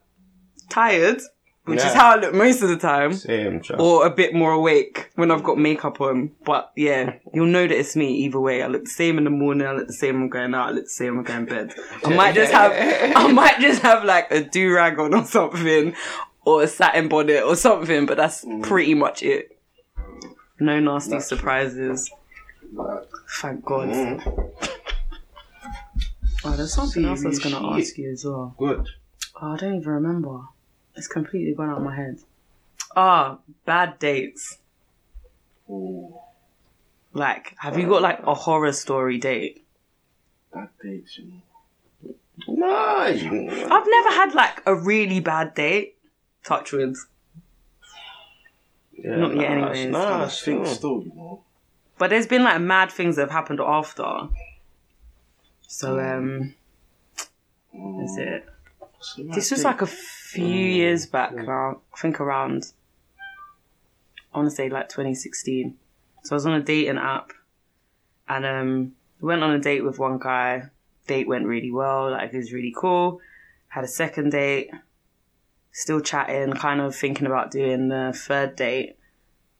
[0.68, 1.20] tired,
[1.64, 5.10] which is how I look most of the time, Same, or a bit more awake
[5.14, 6.32] when I've got makeup on.
[6.44, 8.62] But yeah, you'll know that it's me either way.
[8.62, 10.68] I look the same in the morning, I look the same when I'm going out,
[10.68, 11.84] I look the same when I'm going to bed.
[12.04, 12.72] I might just have
[13.16, 15.94] I might just have like a do rag on or something,
[16.44, 19.58] or a satin bonnet or something, but that's pretty much it.
[20.60, 22.10] No nasty surprises.
[22.72, 23.02] Like,
[23.40, 23.88] Thank God.
[23.88, 24.50] Mm.
[26.44, 28.54] Oh, there's something else I was gonna ask you as well.
[28.58, 28.88] Good.
[29.40, 30.40] Oh, I don't even remember.
[30.96, 32.18] It's completely gone out of my head.
[32.96, 34.58] Ah, bad dates.
[35.70, 36.14] ooh,
[37.12, 39.64] Like, have you got like a horror story date?
[40.52, 42.14] bad dates, you know.
[42.48, 43.22] Nice.
[43.22, 45.96] I've never had like a really bad date.
[46.44, 46.96] Touch wood.
[48.92, 49.86] Yeah, Not yet anyways.
[49.86, 50.42] I Nice.
[50.42, 50.66] think mm.
[50.68, 51.42] still, you know.
[51.98, 54.28] But there's been like mad things that have happened after.
[55.62, 56.54] So um
[57.72, 58.48] that's it.
[59.00, 61.80] So This was like a few years back now.
[61.94, 62.72] I think around
[64.34, 65.76] I wanna say like twenty sixteen.
[66.24, 67.32] So I was on a dating app
[68.28, 70.64] and um went on a date with one guy.
[71.06, 73.20] Date went really well, like it was really cool.
[73.68, 74.70] Had a second date,
[75.72, 78.96] still chatting, kind of thinking about doing the third date.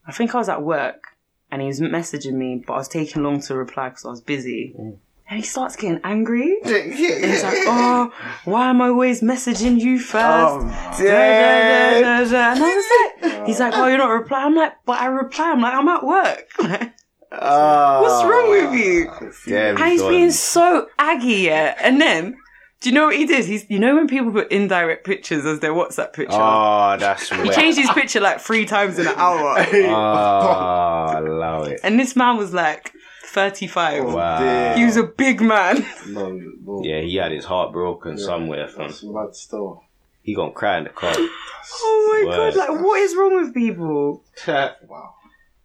[0.07, 1.17] I think I was at work
[1.51, 4.21] and he was messaging me, but I was taking long to reply because I was
[4.21, 4.75] busy.
[4.79, 4.99] Mm.
[5.29, 6.59] And he starts getting angry.
[6.65, 8.13] And he's like, oh,
[8.45, 10.19] why am I always messaging you first?
[10.23, 12.53] Oh, Da, da, da, da, da.
[12.53, 14.47] And I was like, he's like, oh, you're not replying.
[14.49, 15.53] I'm like, but I reply.
[15.53, 16.93] I'm like, I'm at work.
[17.35, 18.03] Ah.
[18.03, 19.11] What's wrong with you?
[19.47, 21.75] Damn, And he's being so aggy, yeah.
[21.81, 22.37] And then,
[22.83, 23.45] do you know what he did?
[23.45, 27.49] He's, you know, when people put indirect pictures as their WhatsApp picture, Oh, that's he
[27.51, 29.57] changed his picture like three times in an hour.
[29.89, 31.81] Ah, oh, allow it.
[31.85, 32.93] and this man was like
[33.27, 34.05] 35.
[34.13, 34.75] Wow.
[34.75, 35.87] He was a big man.
[36.09, 36.83] No, no.
[36.85, 38.89] Yeah, he had his heart broken somewhere, fam.
[38.89, 39.85] That's mad still.
[40.23, 41.13] He gonna cry in the car.
[41.17, 42.55] Oh my Word.
[42.55, 44.23] god, like what is wrong with people?
[44.47, 44.75] wow.
[44.77, 45.15] hey, Wow.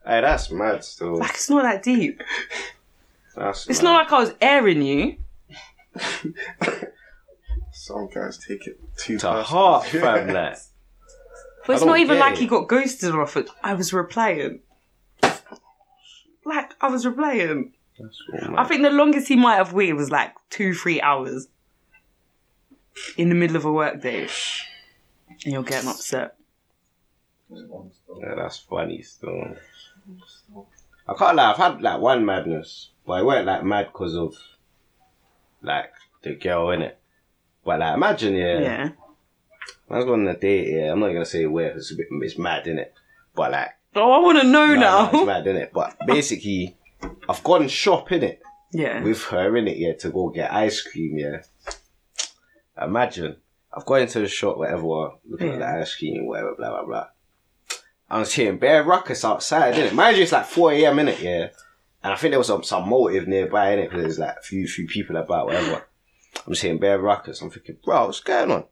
[0.05, 1.17] that's mad still.
[1.17, 2.21] Like it's not that deep.
[3.35, 3.89] That's It's mad.
[3.89, 5.17] not like I was airing you.
[7.87, 9.43] Some guys take it too to personal.
[9.43, 10.27] heart, fam.
[10.27, 10.57] Like,
[11.65, 13.49] But it's I not even get like he got ghosted off it.
[13.63, 14.59] I was replying.
[16.45, 17.73] Like I was replying.
[17.97, 18.21] that's
[18.57, 21.47] I think the longest he might have waited was like two, three hours.
[23.15, 24.27] In the middle of a work day.
[25.43, 26.35] And you're getting upset.
[27.49, 29.55] Yeah, that's funny still.
[31.07, 34.35] I can't lie, I've had like one madness, but it weren't like mad because of
[35.61, 36.97] like the girl in it.
[37.67, 38.89] But like, imagine, yeah, Yeah.
[39.89, 40.89] I was going on a date, yeah.
[40.93, 41.75] I'm not gonna say where.
[41.75, 42.93] it's a bit, it's mad in it,
[43.35, 45.09] but like, Oh, I want to know no, no, now.
[45.11, 45.71] it's mad in it.
[45.73, 46.77] But basically,
[47.27, 49.03] I've gone shop in it yeah.
[49.03, 51.41] with her in it, yeah, to go get ice cream, yeah.
[52.81, 53.35] Imagine,
[53.73, 57.07] I've gone into the shop, whatever, looking at the ice cream, whatever, blah blah blah.
[58.09, 59.91] I was hearing bare ruckus outside, innit?
[59.91, 60.99] Mind you, it's like 4 a.m.
[60.99, 61.47] in it, yeah.
[62.01, 64.41] And I think there was some, some motive nearby in it because there's like a
[64.41, 65.85] few few people about, whatever.
[66.45, 67.41] I'm just hearing bare ruckus.
[67.41, 68.65] I'm thinking, bro, what's going on?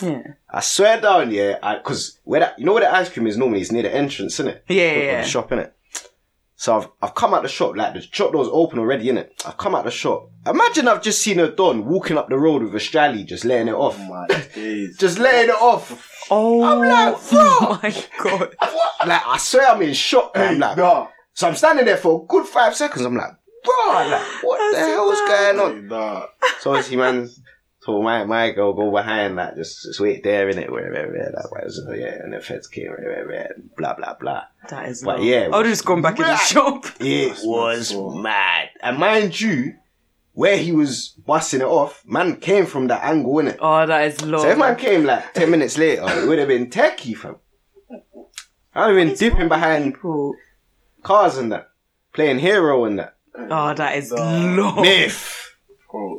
[0.00, 0.22] yeah.
[0.50, 3.60] I swear down, yeah, because where that, you know where the ice cream is normally?
[3.60, 4.64] It's near the entrance, isn't it?
[4.68, 5.22] yeah, yeah.
[5.22, 5.72] the shop, innit?
[6.62, 9.30] So I've, I've come out the shop, like the shop door's open already, innit?
[9.44, 10.30] I've come out the shop.
[10.46, 13.68] Imagine I've just seen a Don walking up the road with a strally, just letting
[13.68, 13.96] it off.
[13.98, 14.96] Oh my days.
[14.96, 16.08] Just letting it off.
[16.30, 17.78] Oh I'm like, bro.
[17.82, 18.56] my god.
[19.04, 20.32] Like, I swear I'm in shock.
[20.36, 21.08] I'm like, nah.
[21.34, 23.04] so I'm standing there for a good five seconds.
[23.04, 23.32] I'm like,
[23.64, 25.88] bro, like, what the That's hell's going on?
[25.88, 26.26] Nah.
[26.60, 27.28] So obviously, man,
[27.80, 30.70] so my, my girl, go behind, like, just, just wait there, innit?
[30.70, 33.94] Where, where, where, like, where, so, yeah, and the feds came, where, where, where, blah,
[33.94, 34.42] blah, blah.
[34.68, 35.26] That is But long.
[35.26, 36.84] yeah, I would have just gone back in the shop.
[37.00, 38.68] It was mad.
[38.80, 39.74] And mind you,
[40.34, 43.58] where he was busting it off, man came from that angle, innit?
[43.60, 44.42] Oh, that is long.
[44.42, 47.36] So if man came like 10 minutes later, it would have been techie, fam.
[48.74, 50.34] I would have been dipping behind Cool.
[51.02, 51.68] cars and that.
[52.14, 53.16] Playing hero and that.
[53.34, 54.54] Oh, that is Nah.
[54.54, 54.82] long.
[54.82, 55.56] Myth.
[55.90, 56.18] Bro.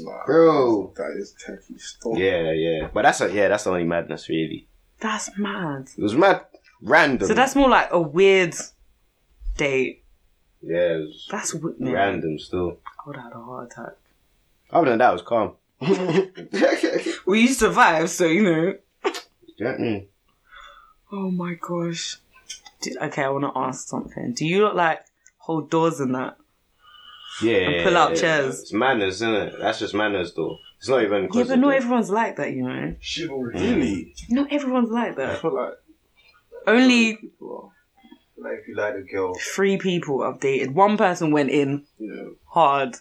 [0.00, 0.24] Nah.
[0.26, 0.92] Bro.
[0.96, 2.16] That is techie stuff.
[2.16, 2.88] Yeah, yeah.
[2.92, 4.66] But that's a, yeah, that's the only madness really.
[5.00, 5.88] That's mad.
[5.96, 6.42] It was mad
[6.80, 7.28] random.
[7.28, 8.54] So that's more like a weird
[9.56, 10.04] date.
[10.62, 11.92] yeah, it was That's w- man.
[11.92, 12.78] random still.
[12.86, 13.92] I would have had a heart attack.
[14.70, 15.52] Other than that, it was calm.
[17.26, 18.74] Well, you survived, so you know.
[19.58, 20.06] Get?
[21.12, 22.18] Oh my gosh.
[22.80, 24.32] Did, okay, I want to ask something.
[24.32, 25.04] Do you look like
[25.52, 26.36] hold doors and that?
[27.42, 27.56] Yeah.
[27.56, 28.20] And pull out yeah.
[28.20, 28.60] chairs.
[28.60, 29.54] It's manners, isn't it?
[29.60, 30.56] That's just manners, though.
[30.78, 31.22] It's not even.
[31.22, 32.94] Yeah, 'cause but not the- everyone's like that, you know.
[33.00, 33.52] Chivalry.
[33.58, 33.64] Hmm.
[33.64, 34.14] Really?
[34.30, 35.40] Not everyone's like I that.
[35.40, 35.74] feel like
[36.66, 37.12] Only
[38.36, 39.34] Like if you like the girl.
[39.34, 40.74] three people I've dated.
[40.74, 42.96] One person went in are, you hard.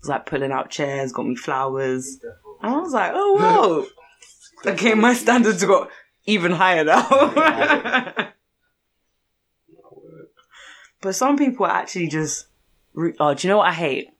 [0.00, 2.18] Was like pulling out chairs, got me flowers.
[2.62, 3.86] And I was like, oh wow.
[4.72, 5.90] okay, my standards got
[6.26, 8.28] even higher now.
[11.00, 12.46] but some people are actually just.
[13.20, 14.10] Oh, do you know what I hate?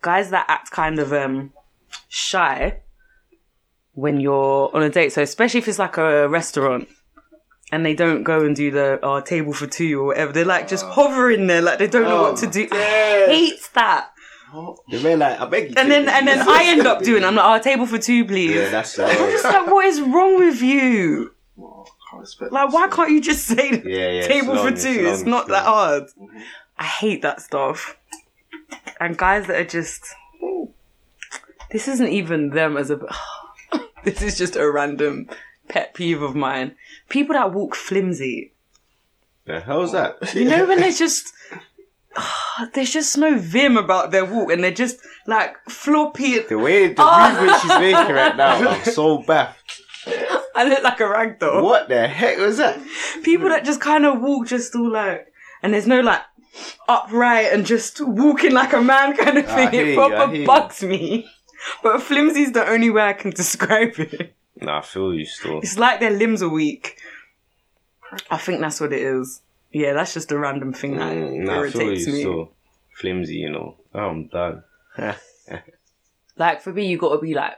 [0.00, 1.52] Guys that act kind of um
[2.08, 2.80] shy
[3.92, 5.12] when you're on a date.
[5.12, 6.88] So especially if it's like a restaurant
[7.70, 10.32] and they don't go and do the uh, table for two or whatever.
[10.32, 12.68] They're like just hovering there, like they don't know what to do.
[12.70, 14.10] I hate that.
[14.90, 15.74] The man, like, I beg you.
[15.78, 17.24] And then and then I end up doing.
[17.24, 18.54] I'm like, oh, table for two, please.
[18.54, 18.98] Yeah, that's.
[18.98, 21.30] Uh, It's like, what is wrong with you?
[22.12, 24.26] Can't Like, why can't you just say yeah, yeah.
[24.28, 25.02] table it's for long, two?
[25.04, 25.48] long, It's not long.
[25.48, 26.02] that hard.
[26.04, 26.38] Mm-hmm.
[26.78, 27.96] I hate that stuff.
[29.00, 30.06] And guys that are just.
[31.70, 33.00] This isn't even them as a.
[34.04, 35.28] this is just a random
[35.68, 36.76] pet peeve of mine.
[37.08, 38.52] People that walk flimsy.
[39.46, 40.34] The hell's that?
[40.34, 41.32] You know when there's just.
[42.74, 46.40] there's just no vim about their walk and they're just like floppy.
[46.40, 47.32] The way the Oh.
[47.32, 49.61] movement she's making right now, I'm so baffed.
[50.54, 51.62] I look like a ragdoll.
[51.62, 52.78] What the heck was that?
[53.22, 55.26] people that just kind of walk just all like,
[55.62, 56.20] and there's no like
[56.88, 59.70] upright and just walking like a man kind of I thing.
[59.70, 60.46] hear It you, I proper hear you.
[60.46, 61.30] bugs me.
[61.82, 64.34] But flimsy's the only way I can describe it.
[64.60, 65.60] Nah, I feel you still.
[65.60, 66.96] It's like their limbs are weak.
[68.30, 69.40] I think that's what it is.
[69.70, 72.20] Yeah, that's just a random thing that Mm, nah, I feel you irritates me.
[72.20, 72.50] still.
[72.96, 73.76] Flimsy, you know.
[73.94, 74.64] I'm done.
[76.36, 77.54] Like for me, you got to be like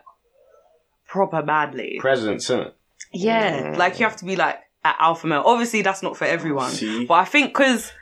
[1.14, 1.96] proper badly.
[2.00, 2.72] Presence, innit?
[3.12, 5.42] Yeah, like you have to be like at alpha male.
[5.46, 7.04] Obviously, that's not for everyone, See?
[7.06, 7.92] but I think because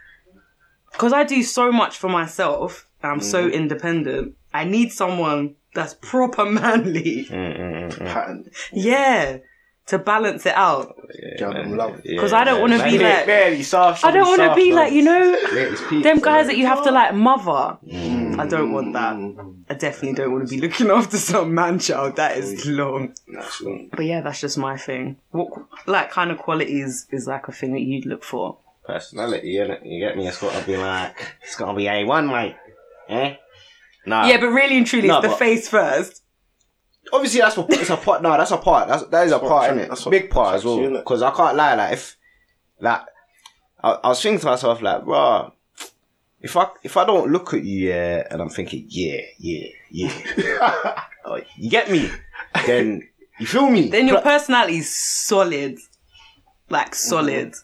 [0.92, 3.52] because I do so much for myself, and I'm so Mm.
[3.60, 4.34] independent.
[4.54, 7.26] I need someone that's proper manly.
[7.30, 8.48] Mm.
[8.72, 9.38] Yeah,
[9.86, 10.86] to balance it out.
[11.38, 12.00] Girl, them love.
[12.02, 14.04] Because I don't want to be like Barely soft.
[14.04, 15.24] I don't want to be like you know
[16.02, 17.78] them guys that you have to like mother.
[17.86, 18.21] Mm.
[18.38, 19.64] I don't want that.
[19.70, 22.16] I definitely don't want to be looking after some man child.
[22.16, 23.14] That is long.
[23.26, 23.88] Naturally.
[23.92, 25.16] But yeah, that's just my thing.
[25.30, 25.48] What
[25.86, 28.58] like kind of qualities is like a thing that you'd look for?
[28.84, 29.80] personality, innit?
[29.84, 30.26] You get me?
[30.26, 32.56] It's got to be like, it's got to be A1, mate.
[33.08, 33.36] Eh?
[34.06, 34.24] No.
[34.24, 36.22] yeah, but really and truly, no, it's the face first.
[37.12, 38.22] obviously that's what it's a part.
[38.22, 38.88] No, that's a part.
[38.88, 39.88] That's that is a part attract- in it.
[39.90, 40.90] that's what Big part as well.
[40.90, 41.74] Because I can't lie.
[41.76, 42.16] Like if
[42.80, 43.02] like
[43.82, 45.52] I, I was thinking to myself like, bro,
[46.42, 51.02] if I if I don't look at you, yeah, and I'm thinking, yeah, yeah, yeah,
[51.24, 52.10] oh, you get me?
[52.66, 53.88] Then you feel me?
[53.88, 55.78] Then your Pla- personality is solid,
[56.68, 57.54] like solid.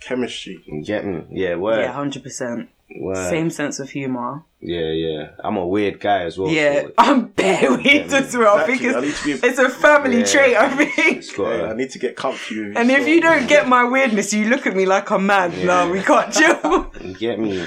[0.00, 0.62] Chemistry.
[0.66, 1.24] you get me?
[1.30, 2.68] Yeah, word, Yeah, hundred percent.
[3.00, 3.28] Word.
[3.30, 4.44] Same sense of humor.
[4.60, 5.30] Yeah, yeah.
[5.42, 6.50] I'm a weird guy as well.
[6.50, 8.58] Yeah, so I'm bare weird as well.
[8.58, 10.24] I think Exactly, I need it's, to be- it's a family Yeah.
[10.24, 10.56] trait.
[10.56, 11.16] I think.
[11.18, 13.66] it's got Yeah, I a, need to get comfy with And if you don't get
[13.68, 15.52] my weirdness, you look at me like I'm mad.
[15.54, 15.64] Yeah.
[15.64, 16.90] No, we can't chill.
[17.00, 17.64] you get me?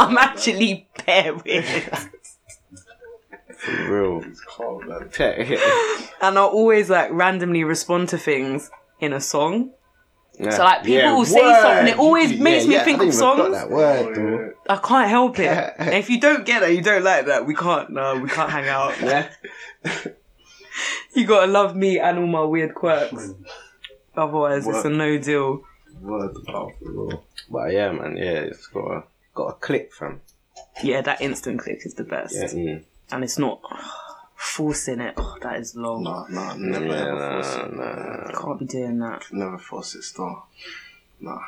[0.00, 1.64] I'm actually bare weird.
[3.58, 4.24] For real.
[4.60, 5.10] Oh, man.
[6.22, 9.70] and I'll always like randomly respond to things in a song.
[10.38, 10.50] Yeah.
[10.50, 11.62] So, like, people Yeah, will say word.
[11.62, 13.52] something, it always makes me yeah, think of songs.
[13.52, 14.54] That word.
[14.68, 15.74] I can't help it.
[15.78, 17.44] If you don't get that, you don't like that.
[17.46, 17.90] We can't.
[17.90, 18.94] No, we can't hang out.
[19.02, 19.28] Yeah.
[21.14, 23.32] You gotta love me and all my weird quirks.
[24.16, 25.64] Otherwise, it's a no deal.
[26.00, 26.36] Word.
[27.50, 29.02] But yeah, man, yeah, it's got a
[29.34, 30.20] got a click from.
[30.82, 32.84] Yeah, that instant click is the best, Yeah, mm.
[33.10, 33.60] and it's not
[34.38, 35.14] forcing it.
[35.16, 36.04] Oh, that is long.
[36.04, 37.76] Nah, nah, never yeah, ever nah, force it.
[37.76, 38.40] nah.
[38.40, 39.24] Can't be doing that.
[39.32, 40.46] Never force it, still.
[41.20, 41.40] Nah.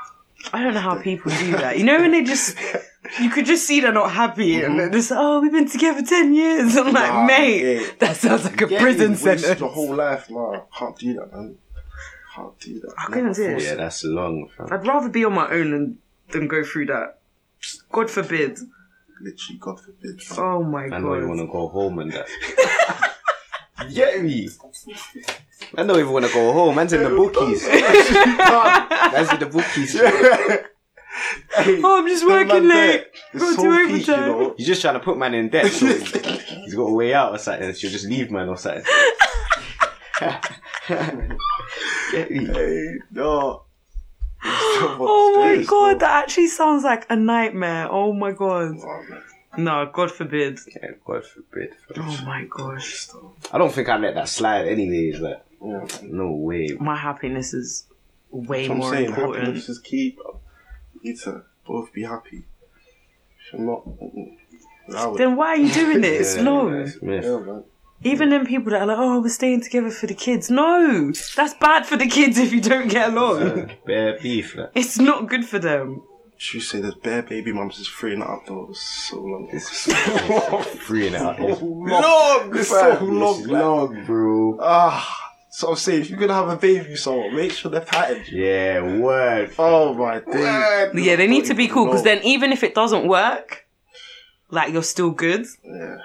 [0.53, 1.79] I don't know how people do that.
[1.79, 2.59] You know when they just,
[3.20, 4.76] you could just see they're not happy, and mm-hmm.
[4.79, 6.76] they're just, oh, we've been together ten years.
[6.76, 7.90] I'm like, Nah, mate, yeah.
[8.00, 9.61] that sounds like a Get prison me, sentence.
[9.61, 10.62] Your whole life, nah.
[10.76, 11.59] Can't do that, man.
[12.35, 12.94] Can't do that.
[12.98, 13.62] I couldn't do it.
[13.62, 14.68] Yeah, that's long, fam.
[14.72, 15.98] I'd rather be on my own than
[16.31, 17.18] than go through that.
[17.92, 18.59] God forbid.
[19.22, 20.22] Literally, God forbid.
[20.22, 20.44] fam.
[20.44, 20.96] Oh my god.
[20.96, 22.26] I don't even want to go home and that.
[23.88, 24.46] You get me?
[25.74, 26.76] I don't even want to go home.
[26.76, 27.66] Man's in the bookies.
[29.12, 29.96] Man's in the bookies.
[31.83, 33.06] Oh, I'm just working late.
[33.37, 34.20] Got so to peak, overtime.
[34.20, 34.54] you know.
[34.59, 35.72] He's just trying to put man in debt.
[35.72, 37.72] So he's got a way out or something.
[37.74, 38.85] She'll just leave man or something.
[42.12, 42.46] Get me?
[42.46, 43.62] Hey, no.
[44.42, 47.88] Oh my god, that actually sounds like a nightmare.
[47.90, 48.76] Oh my god.
[49.59, 50.59] No, God forbid.
[50.66, 51.74] Yeah, God forbid.
[51.94, 52.05] fam.
[52.07, 53.09] Oh my gosh.
[53.53, 55.20] I don't think I'd let that slide anyways.
[55.20, 55.87] Like, Yeah.
[56.03, 56.68] no way.
[56.81, 57.87] My happiness is
[58.31, 59.07] way That's what I'm more saying.
[59.07, 59.38] important.
[59.44, 60.40] Happiness is key, bro.
[60.94, 62.44] You need to both be happy.
[63.53, 65.16] If you're not.
[65.18, 66.12] Then why are you doing it?
[66.20, 66.70] It's Yeah, no.
[66.85, 66.96] that's.
[67.03, 67.64] Yeah, man.
[68.02, 70.50] Even them people that are like, oh, we're staying together for the kids.
[70.50, 73.72] No, that's bad for the kids if you don't get along.
[73.86, 74.56] Bare beef.
[74.56, 74.70] Like.
[74.74, 76.02] It's not good for them.
[76.38, 78.68] Should say that bare baby mums is freeing it up though.
[78.70, 79.46] It's so long.
[80.86, 81.38] Freeing it out.
[81.38, 83.60] It's long, it's so long, It's man.
[83.60, 84.58] long, bro.
[84.62, 88.26] Ah, so I'm saying if you're gonna have a baby, so make sure they're patterned.
[88.32, 89.52] Yeah, word.
[89.58, 90.94] Oh my days.
[91.04, 93.66] Yeah, they need to be cool because then even if it doesn't work,
[94.48, 95.44] like you're still good.
[95.62, 95.98] Yeah.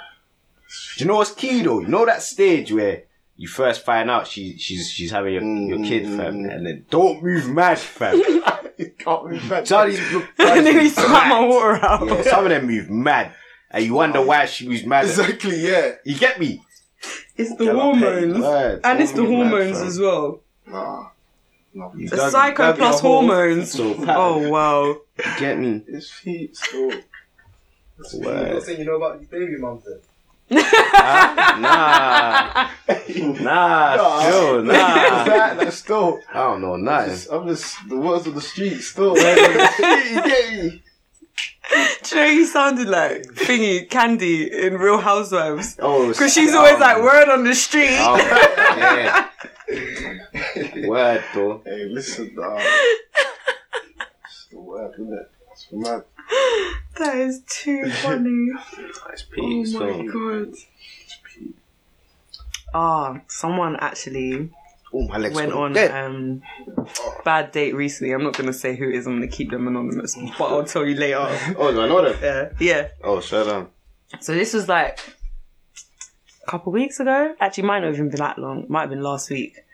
[0.97, 1.79] Do you know what's key though?
[1.81, 3.03] You know that stage where
[3.37, 6.55] you first find out she she's she's having your, your kid, fam, Mm.
[6.55, 8.21] and then don't move mad, fam.
[8.99, 9.65] Can't move mad.
[9.65, 9.99] Charlie's
[10.39, 12.05] and then he slapped my water out.
[12.07, 13.33] Yeah, some of them move mad,
[13.71, 15.05] and you wonder why she was mad.
[15.05, 15.95] Exactly, yeah.
[16.05, 16.61] You get me?
[17.37, 18.39] It's the Get my hormones.
[18.39, 18.81] Word.
[18.83, 19.87] And it's the Hormone mad, hormones fam.
[19.87, 20.41] as well.
[20.67, 21.07] Nah.
[21.73, 21.93] No.
[21.95, 23.71] You The dug- psycho dug plus your hole, hormones.
[23.71, 24.15] So pattern.
[24.17, 24.85] Oh wow.
[24.85, 25.83] You get me?
[25.87, 26.91] His feet still.
[28.13, 29.99] You're not saying you know about these baby mums then?
[30.51, 31.59] Huh?
[31.59, 32.69] Nah,
[33.41, 34.73] nah, still nah.
[35.23, 36.19] that, that's still.
[36.33, 37.11] I don't know nothing.
[37.11, 39.15] Just, I'm just the words of the street still.
[39.17, 40.83] you get me?
[42.03, 45.77] Do you know you sounded like Thingy Kandi in Real Housewives?
[45.79, 47.97] Oh, Because she's always like word on the street.
[47.99, 49.29] Oh, yeah.
[50.87, 51.61] Word though.
[51.65, 52.55] hey, listen, uh,
[54.23, 55.31] it's the word, isn't it?
[55.53, 56.03] It's mad.
[56.97, 58.51] That is too funny.
[58.77, 60.53] It's oh my god.
[62.73, 64.49] Ah, someone actually
[64.93, 65.91] Oh, my legs went on dead.
[65.91, 66.41] um
[67.25, 68.13] bad date recently.
[68.13, 69.07] I'm not gonna say who it is.
[69.07, 71.17] I'm gonna keep them anonymous, but I'll tell you later.
[71.57, 72.17] Oh, do I know them?
[72.21, 72.87] Yeah, yeah.
[73.03, 73.67] Oh, shut down.
[74.21, 74.99] So this was like
[76.47, 77.35] a couple weeks ago.
[77.41, 78.65] Actually, might not even been that long.
[78.69, 79.65] Might have been last week.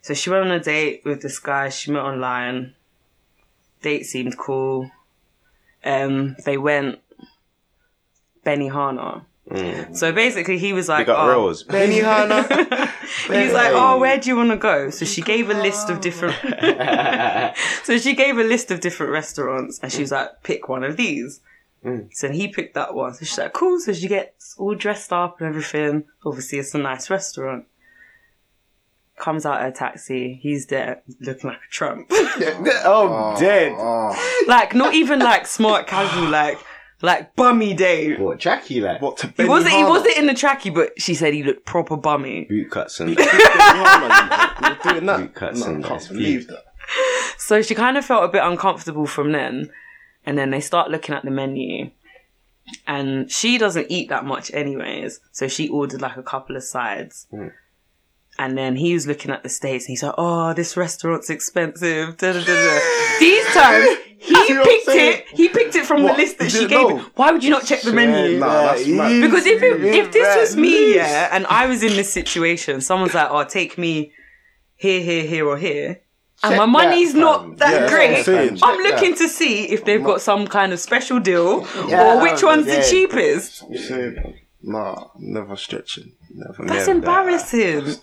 [0.00, 2.74] So she went on a date with this guy she met online.
[3.82, 4.90] Date seemed cool.
[5.84, 7.00] Um, they went
[8.44, 9.24] Benihana.
[9.50, 9.96] Mm.
[9.96, 11.64] So basically, he was like, oh, rolls.
[11.64, 12.46] Benihana.
[13.26, 14.90] he was like, oh, where do you want to go?
[14.90, 16.36] So she gave a list of different.
[17.84, 20.96] so she gave a list of different restaurants, and she was like, pick one of
[20.96, 21.40] these.
[21.84, 22.08] Mm.
[22.12, 23.14] So he picked that one.
[23.14, 23.80] So she's like, cool.
[23.80, 26.04] So she gets all dressed up and everything.
[26.24, 27.64] Obviously, it's a nice restaurant.
[29.20, 30.40] Comes out of a taxi.
[30.42, 32.06] He's there looking like a Trump.
[32.10, 33.74] oh, dead.
[33.76, 36.58] Oh, like, not even like smart casual, like,
[37.02, 38.16] like bummy day.
[38.16, 39.02] What, Jackie like?
[39.02, 41.66] what to He Benny wasn't, he wasn't in the trackie, but she said he looked
[41.66, 42.44] proper bummy.
[42.44, 44.68] Boot cuts and Benihana, you know?
[44.68, 45.18] You're doing that?
[45.18, 46.64] Boot cuts no, and I can't believe that.
[47.36, 49.70] So she kind of felt a bit uncomfortable from then.
[50.24, 51.90] And then they start looking at the menu.
[52.86, 55.20] And she doesn't eat that much, anyways.
[55.32, 57.26] So she ordered like a couple of sides.
[57.32, 57.52] Mm.
[58.42, 62.16] And then he was looking at the states and he's like, oh, this restaurant's expensive.
[62.16, 62.78] Da, da, da, da.
[63.20, 65.26] These times, he You know what I'm picked it.
[65.36, 66.16] He picked it from What?
[66.16, 66.96] the list that You she gave know?
[66.96, 67.06] him.
[67.16, 68.38] Why would you not check the menu?
[68.38, 68.84] Nah, that's.
[68.86, 71.06] Because if it, if this was me, Yeah.
[71.06, 74.12] yeah, and I was in this situation, someone's like, "Oh, take me
[74.76, 76.00] here, here, here, or here,"
[76.42, 78.26] and Check my money's that, not that Yeah, great.
[78.28, 78.58] I'm.
[78.62, 79.18] I'm looking that.
[79.18, 82.76] to see if they've got some kind of special deal Yeah, or which one's yeah.
[82.80, 83.64] the cheapest.
[83.64, 86.12] I'm saying, nah, never stretching.
[86.30, 86.64] Never.
[86.64, 87.84] That's Yeah, embarrassing.
[87.84, 88.00] That's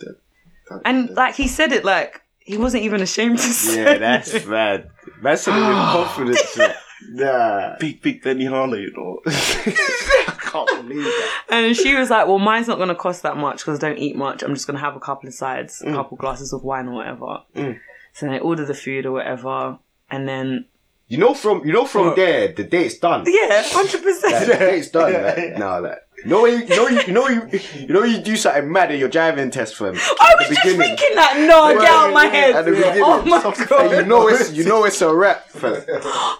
[0.69, 0.82] dead.
[0.86, 3.84] And like he said it, like he wasn't even ashamed to say.
[3.84, 4.89] Yeah, that's bad.
[5.21, 6.58] That's something with confidence.
[6.58, 6.75] like,
[7.10, 7.75] Nah.
[7.80, 9.19] big, big Benihana, you know.
[9.27, 11.32] I can't believe that.
[11.49, 13.99] And she was like, "Well, mine's not going to cost that much because I don't
[13.99, 14.41] eat much.
[14.43, 16.93] I'm just going to have a couple of sides, a couple glasses of wine or
[16.95, 17.80] whatever." Mm.
[18.13, 19.77] So they order the food or whatever,
[20.10, 20.65] and then
[21.08, 22.15] You know from you know from What?
[22.15, 23.25] there the date's done.
[23.27, 24.34] yeah, hundred percent.
[24.34, 24.60] the percent.
[24.60, 25.13] date's done.
[25.23, 25.99] Like, nah, like.
[26.23, 28.71] You know, when you, you know, you, you know, you, you know, you do something
[28.71, 29.95] mad in your driving test for him.
[30.19, 31.45] I was just thinking that.
[31.47, 32.56] No, get out of my head.
[32.56, 33.03] At the oh beginning.
[33.03, 35.47] Oh my And you know it's you know it's a rap.
[35.49, 35.75] fam.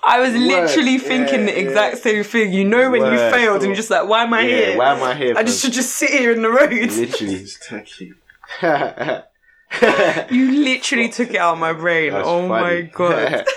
[0.04, 1.60] I was literally Yeah, thinking the yeah.
[1.60, 2.52] exact same thing.
[2.54, 4.78] You know when you failed and you're just like, why am I Yeah, here?
[4.80, 5.36] why am I here?
[5.38, 6.72] I just should just sit here in the road.
[6.72, 7.36] literally.
[7.42, 8.14] It's techie.
[10.32, 12.14] You literally took it out of my brain.
[12.14, 13.46] That's oh my god.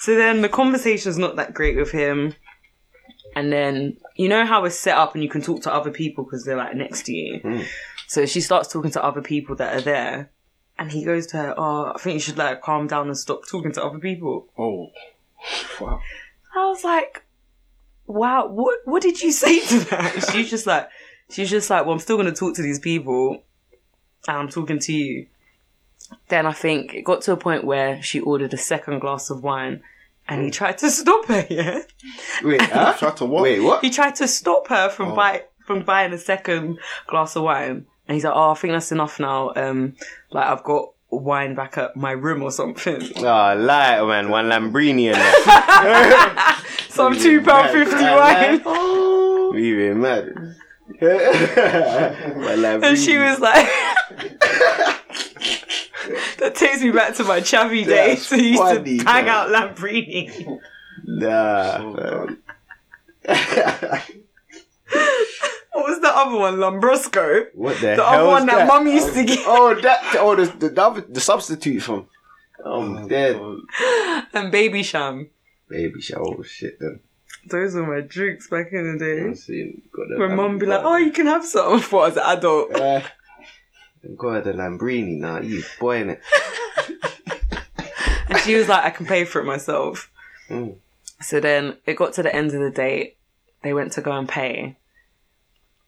[0.00, 2.34] So then the conversation's not that great with him.
[3.38, 6.24] And then you know how it's set up and you can talk to other people
[6.24, 7.38] because they're like next to you.
[7.38, 7.66] Mm.
[8.08, 10.30] So she starts talking to other people that are there.
[10.76, 13.46] And he goes to her, Oh, I think you should like calm down and stop
[13.46, 14.48] talking to other people.
[14.58, 14.90] Oh.
[15.80, 16.00] Wow.
[16.52, 17.22] I was like,
[18.08, 20.28] Wow, what what did you say to that?
[20.32, 20.88] she's just like
[21.30, 23.44] she's just like, Well, I'm still gonna talk to these people
[24.26, 25.28] and I'm talking to you.
[26.26, 29.44] Then I think it got to a point where she ordered a second glass of
[29.44, 29.80] wine
[30.28, 31.46] and he tried to stop her.
[31.50, 31.80] Yeah,
[32.44, 32.94] Wait, huh?
[32.98, 33.42] Try to what?
[33.42, 33.82] Wait, what?
[33.82, 35.16] he tried to stop her from Oh.
[35.16, 38.92] buy from buying a second glass of wine, and he's like, "Oh, I think that's
[38.92, 39.52] enough now.
[39.56, 39.94] Um,
[40.30, 43.00] like I've got wine back at my room or something.
[43.16, 44.28] Oh, lie, man.
[44.30, 46.56] One Lambrini in there.
[46.88, 48.62] Some two pound fifty wine."
[49.54, 50.56] We even mad.
[51.00, 53.68] And she was like,
[56.40, 58.28] that takes me back to my chavvy days.
[58.28, 59.28] That's I used funny, to hang man.
[59.28, 60.58] out Lambrini.
[61.04, 62.38] Nah, man.
[65.72, 66.56] What was the other one?
[66.56, 67.46] Lambrusco?
[67.54, 68.66] What the, The hell other one that, that?
[68.66, 69.40] mum used to get.
[69.46, 70.16] oh, that.
[70.18, 72.06] Oh, the the, the, the substitute from.
[72.64, 73.36] Oh, I'm dead.
[73.36, 75.28] And Babycham.
[75.68, 76.24] Baby shower.
[76.38, 76.78] Oh shit.
[76.80, 77.00] Then.
[77.48, 79.20] Those were my drinks back in the day.
[79.20, 79.34] I'm.
[79.92, 82.74] Got the When mum be like, oh, you can have some for as an adult.
[82.74, 83.00] Uh,
[84.16, 85.40] got the Lambrini now.
[85.40, 86.22] You boying it.
[88.28, 90.10] And she was like, I can pay for it myself.
[90.48, 90.76] Mm.
[91.20, 93.16] So then it got to the end of the date.
[93.62, 94.76] They went to go and pay.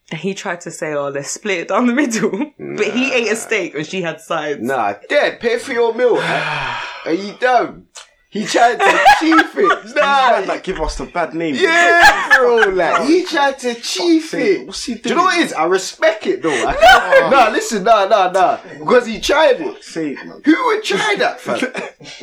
[0.09, 2.51] And he tried to say, oh, let's split it down the middle.
[2.77, 4.61] But he ate a steak and she had sides.
[4.61, 5.39] Nah, dead.
[5.39, 6.17] Pay for your meal.
[7.05, 7.87] Are you dumb?
[8.31, 9.95] He tried to chief it.
[9.95, 10.31] Nah.
[10.31, 11.53] men that give us the bad name.
[11.53, 12.69] Yeah, bro.
[12.69, 14.65] Like he tried to chief it.
[14.65, 15.03] What's he doing?
[15.03, 15.53] Do you know what it is?
[15.53, 16.49] I respect it though.
[16.65, 18.57] I can't, nah, listen, nah, nah, nah.
[18.79, 19.83] Because he tried it.
[19.83, 20.41] Say it, man.
[20.45, 21.59] Who would try that, fam?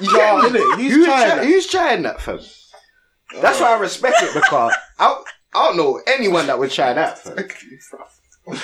[0.00, 0.58] you me?
[0.60, 0.76] innit?
[0.76, 1.44] Who's Who would trying try- that?
[1.44, 2.38] Who's trying that, fam?
[3.40, 5.22] That's why I respect it because I,
[5.54, 7.18] I don't know anyone that would try that.
[7.18, 7.36] Fam.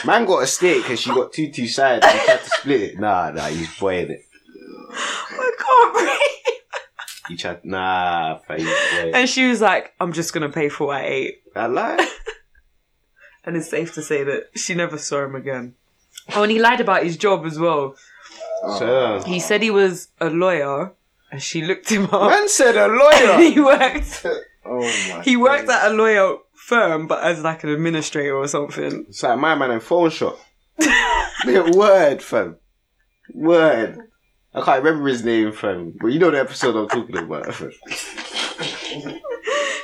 [0.07, 2.99] Man got a steak and she got two two sides and tried to split it.
[3.01, 4.23] Nah, nah, he's boying it.
[4.99, 6.55] I can't breathe.
[7.29, 9.15] He tried, nah, fam, he's boying it.
[9.15, 11.43] And she was like, I'm just going to pay for what I ate.
[11.55, 12.09] I lie.
[13.45, 15.75] And it's safe to say that she never saw him again.
[16.35, 17.95] Oh, and he lied about his job as well.
[18.79, 20.93] So, He said he was a lawyer,
[21.33, 22.31] and she looked him up.
[22.31, 23.39] man said a lawyer.
[23.51, 24.27] he worked.
[24.71, 25.23] Oh my.
[25.23, 29.07] He worked at a lawyer firm, but as like an administrator or something.
[29.09, 30.39] It's like my man in phone shop.
[31.47, 32.57] Word, fam.
[33.33, 33.99] Word.
[34.59, 35.95] I can't remember his name, fam.
[36.01, 37.71] But you know the episode I'm talking about, fam.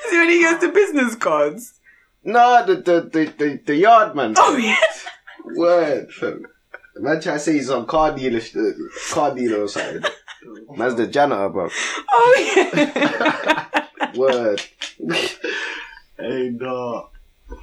[0.08, 1.74] See when he gets the business cards.
[2.24, 4.34] No, the, the, the, the, the yard man.
[4.36, 4.76] Oh yeah.
[5.56, 6.46] Word, fam.
[6.96, 8.72] Man try to say he's on car dealer, uh,
[9.12, 10.02] car dealer or something.
[10.76, 11.68] Man's the janitor, bro.
[12.12, 13.86] Oh yeah.
[14.16, 14.62] Word.
[16.18, 17.06] Hey, nah.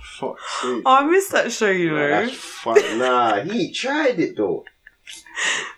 [0.03, 0.83] Fuck's sake.
[0.85, 2.07] oh, I missed that show, you know.
[2.07, 2.99] That's fun.
[2.99, 4.65] Nah, he tried it though.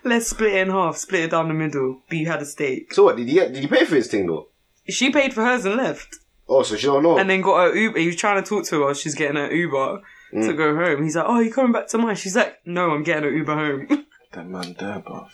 [0.04, 2.02] Let's split it in half, split it down the middle.
[2.10, 2.94] But you had a steak.
[2.94, 4.48] So what, did he get, did he pay for his thing though?
[4.90, 6.18] She paid for hers and left.
[6.50, 7.18] Oh, so she don't know.
[7.18, 8.00] And then got her Uber.
[8.00, 10.02] He was trying to talk to her while she's getting her Uber
[10.34, 10.48] Mm.
[10.48, 11.04] to go home.
[11.04, 13.54] He's like, "Oh, you coming back to mine?" She's like, "No, I'm getting an Uber
[13.56, 15.30] home." That man there, bruv.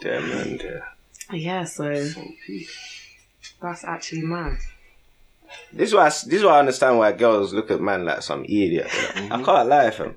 [0.00, 0.60] Damn, man.
[0.62, 1.34] yeah.
[1.36, 1.92] yeah, so
[3.60, 4.56] that's actually mad.
[5.72, 8.22] This is why I, this is why I understand why girls look at man like
[8.22, 8.86] some idiot.
[9.16, 10.14] I can't lie, fam.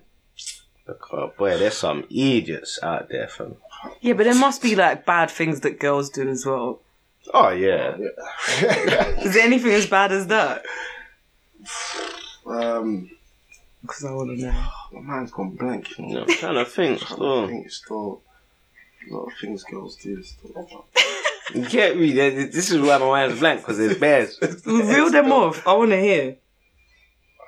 [0.86, 3.56] Because, boy, there's some idiots out there, fam.
[4.02, 6.82] Yeah, but there must be like bad things that girls do as well.
[7.34, 7.96] Oh yeah,
[9.22, 10.64] Is there anything as bad as that?
[12.46, 13.10] Um,
[13.82, 14.66] Because I want to know.
[14.94, 15.98] my mind's gone blank.
[15.98, 16.20] You You know?
[16.20, 17.02] know, I'm trying to think.
[17.02, 17.48] I Still.
[17.48, 18.22] think still
[19.10, 20.22] a lot of things girls do.
[20.24, 20.86] Still.
[21.54, 22.12] You get me?
[22.14, 24.40] This is why my mind's blank because there's bears.
[24.66, 25.66] Reel them off.
[25.68, 26.38] I want to hear.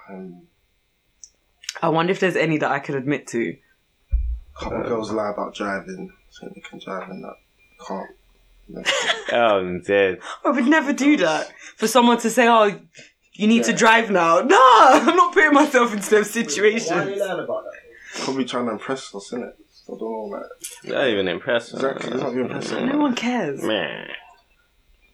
[0.09, 0.41] Um,
[1.81, 3.57] I wonder if there's any that I could admit to.
[4.55, 7.35] a couple uh, girls lie about driving, saying they can drive and that
[7.85, 8.09] can't.
[9.31, 10.19] Oh, I'm dead.
[10.43, 12.79] I would never do oh, that for someone to say, "Oh,
[13.33, 16.49] you need to drive now." No, I'm not putting myself into those Why are you
[16.49, 16.89] situations.
[17.19, 18.23] lying about that?
[18.23, 19.53] Probably trying to impress us, innit?
[19.87, 20.43] I don't know, like
[20.85, 21.73] Not even impressed.
[21.75, 22.11] exactly.
[22.11, 22.87] It's not even impressing.
[22.87, 23.61] No one cares.
[23.61, 24.07] Man,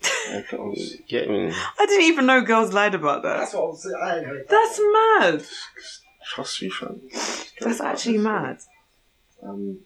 [1.09, 1.51] get me.
[1.80, 3.38] I didn't even know girls lied about that.
[3.39, 3.95] That's what I'm saying.
[4.01, 4.49] I ain't heard that.
[4.49, 5.45] That's mad.
[6.34, 7.01] Trust me, fam.
[7.59, 8.57] That's actually mad.
[9.43, 9.79] Um,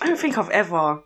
[0.00, 1.02] I don't think I've ever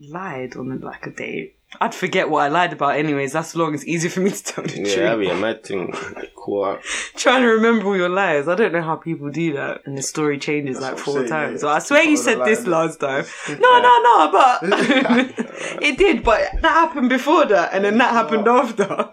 [0.00, 1.54] lied on like a date.
[1.80, 3.32] I'd forget what I lied about anyways.
[3.32, 3.74] That's long.
[3.74, 4.88] It's easy for me to tell the truth.
[4.88, 5.92] Yeah, that'd be a mad thing.
[6.34, 6.78] Cool.
[7.16, 8.48] Trying to remember all your lies.
[8.48, 9.82] I don't know how people do that.
[9.84, 11.52] And the story changes That's like four saying, times.
[11.54, 11.58] yeah.
[11.58, 13.24] So I swear you said this last time.
[13.48, 14.58] No, no, no, but
[15.82, 16.24] it did.
[16.24, 19.10] But that happened before that, and then that happened after.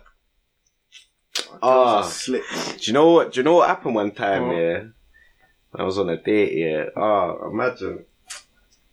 [1.62, 2.02] Ah.
[2.02, 2.44] slick.
[2.52, 3.34] Do you know what?
[3.34, 4.44] Do you know what happened one time?
[4.44, 4.58] Oh.
[4.58, 4.84] Yeah,
[5.74, 6.54] I was on a date.
[6.54, 6.86] Yeah.
[6.96, 8.06] Oh, imagine.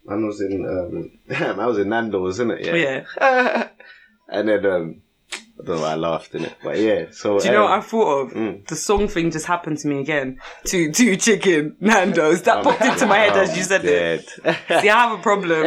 [0.04, 1.10] Man was in um,
[1.60, 2.66] I was in Nando's, isn't it?
[2.66, 3.04] Yeah.
[3.20, 3.68] Yeah.
[4.28, 5.02] and then um,
[5.32, 7.06] I don't know why I laughed in it, but yeah.
[7.12, 8.32] So Do you know what I um, thought of?
[8.32, 8.66] Mm.
[8.66, 10.40] The song thing just happened to me again.
[10.64, 12.42] Two, two chicken Nando's.
[12.42, 14.28] That popped into my head as you said it.
[14.68, 15.62] See, I have a problem.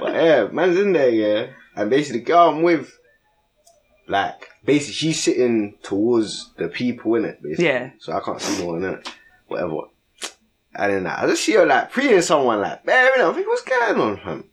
[0.00, 1.46] but yeah, man's in there, yeah.
[1.74, 2.98] And basically, girl I'm with,
[4.06, 7.64] like, basically, she's sitting towards the people in it, basically.
[7.66, 7.90] Yeah.
[7.98, 9.08] So I can't see no one in it.
[9.48, 9.76] Whatever.
[10.74, 13.62] And then like, I just see her like preying someone like, man, I think what's
[13.62, 14.44] going on, fam?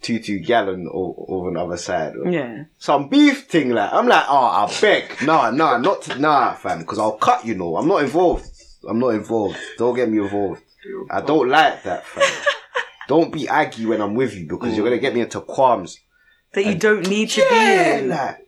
[0.00, 2.14] Two two gallon over, the other side.
[2.24, 2.64] Yeah.
[2.78, 6.78] Some beef thing, like I'm like, oh, I beg, nah, nah, not to, nah, fam,
[6.80, 7.44] because I'll cut.
[7.44, 8.46] You know, I'm not involved.
[8.88, 9.56] I'm not involved.
[9.76, 10.62] Don't get me involved.
[11.10, 12.30] I don't like that, fam.
[13.08, 15.98] don't be aggy when I'm with you because you're gonna get me into qualms.
[16.54, 18.08] That you don't need to Yeah, be in.
[18.08, 18.46] like,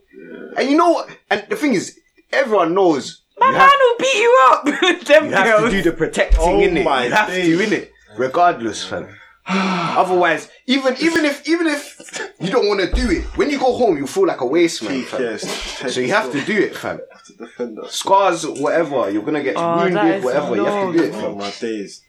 [0.56, 1.08] and you know what?
[1.30, 1.98] And the thing is,
[2.32, 4.64] everyone knows My you man have, will beat you up.
[5.06, 6.84] Them you have to do the protecting Oh in it.
[6.84, 7.56] my You have days.
[7.58, 9.08] to in it, regardless, fam.
[9.46, 13.72] Otherwise, even even if even if you don't want to do it, when you go
[13.76, 15.02] home, you feel like a waste man.
[15.04, 15.20] Fam.
[15.22, 15.48] yes.
[15.92, 17.00] So you have to do it, fam.
[17.12, 17.92] have to defend us.
[17.94, 20.56] Scars, whatever, you're gonna get Oh, wounded, is whatever.
[20.56, 21.38] You have to do it, Oh fam.
[21.38, 22.02] my days.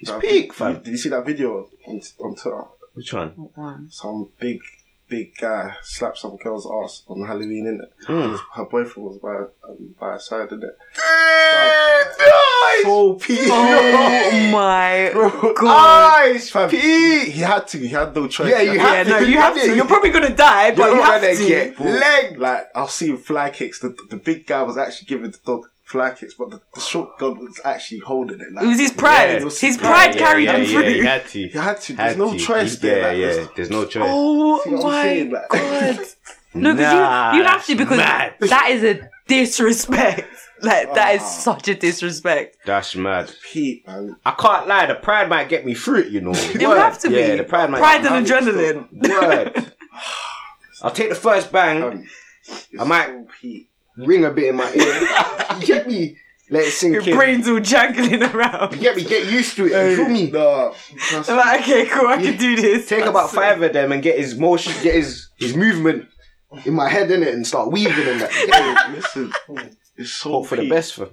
[0.00, 0.74] It's That- peak, fam.
[0.82, 2.64] Did you see that video on, on Twitter?
[2.92, 3.88] Which one?
[3.90, 4.60] Some big,
[5.14, 7.90] big guy slapped some girl's ass on Halloween, innit?
[8.06, 8.36] Hmm.
[8.56, 9.36] Her boyfriend was by,
[9.68, 10.74] um, by her side, innit?
[10.98, 13.38] Eyes, So peak.
[13.50, 15.10] Oh my
[15.60, 16.20] god.
[16.24, 16.80] eyes, Fam, peak.
[17.32, 17.78] he had to.
[17.78, 18.50] He had no choice.
[18.50, 19.12] Yeah, you Yeah, have to.
[19.12, 19.76] no, you have to.
[19.76, 21.46] You're probably gonna die, but You're you have to.
[21.46, 22.38] get leg.
[22.38, 23.78] Like I'll see fly kicks.
[23.80, 27.16] The, the big guy was actually giving the dog fly kicks, but the, the short
[27.18, 28.52] gun was actually holding it.
[28.52, 29.30] Like, It was his pride.
[29.38, 30.18] Yeah, was his his pride pride.
[30.18, 30.92] carried yeah, him yeah, through.
[30.92, 31.38] He had to.
[31.48, 31.94] he had to.
[31.94, 32.38] Had There's no to.
[32.38, 33.02] choice Yeah, there.
[33.08, 33.26] like, yeah.
[33.26, 34.02] there's- There's no choice.
[34.06, 35.30] Oh See what I'm my saying?
[35.30, 35.98] Like- god!
[36.56, 38.34] No, because Nah, you, you have to because mad.
[38.40, 40.28] that is a disrespect.
[40.62, 41.24] Like that is Ah.
[41.48, 42.56] such a disrespect.
[42.64, 43.30] That's mad.
[43.52, 44.16] Pete, man.
[44.24, 46.30] I can't lie, the pride might get me through it, you know.
[46.34, 47.16] It would have to be.
[47.16, 48.88] Yeah, the pride might Pride and adrenaline.
[48.92, 49.72] Word.
[50.82, 52.04] I'll take the first bang, Um,
[52.80, 53.68] I might- so Pete.
[53.96, 55.58] Ring a bit in my ear.
[55.60, 56.16] you get me?
[56.50, 57.16] Let it sink Your in.
[57.16, 58.74] brain's all jangling around.
[58.74, 59.04] You get me?
[59.04, 59.90] Get used to it.
[59.90, 60.30] You feel me?
[60.30, 62.86] Nah, trust I'm like, okay, cool, I can do this.
[62.88, 66.06] Take about five of them and get his motion, get his his movement
[66.66, 68.92] in my head in it, and start weaving in that.
[68.94, 69.32] Listen,
[69.96, 71.08] it's so Hope for the best for.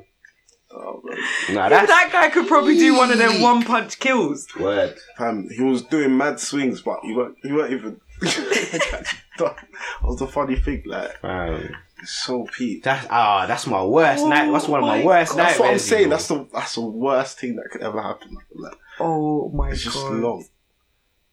[0.74, 1.18] Oh, man.
[1.56, 4.48] Nah, Yeah, that guy could probably do one of them one punch kills.
[4.60, 4.96] word.
[5.18, 8.00] Fam, he was doing mad swings, but he weren't, he weren't even.
[9.40, 9.56] that
[10.04, 11.76] was the funny thing, like, Fam.
[12.04, 12.84] so Pete.
[12.84, 14.52] That's ah, that's my worst Oh night.
[14.52, 16.10] That's one of my my worst That's what I'm saying.
[16.10, 18.38] That's the that's the worst thing that could ever happen.
[18.54, 20.14] Like, Oh my it's just god.
[20.14, 20.46] long.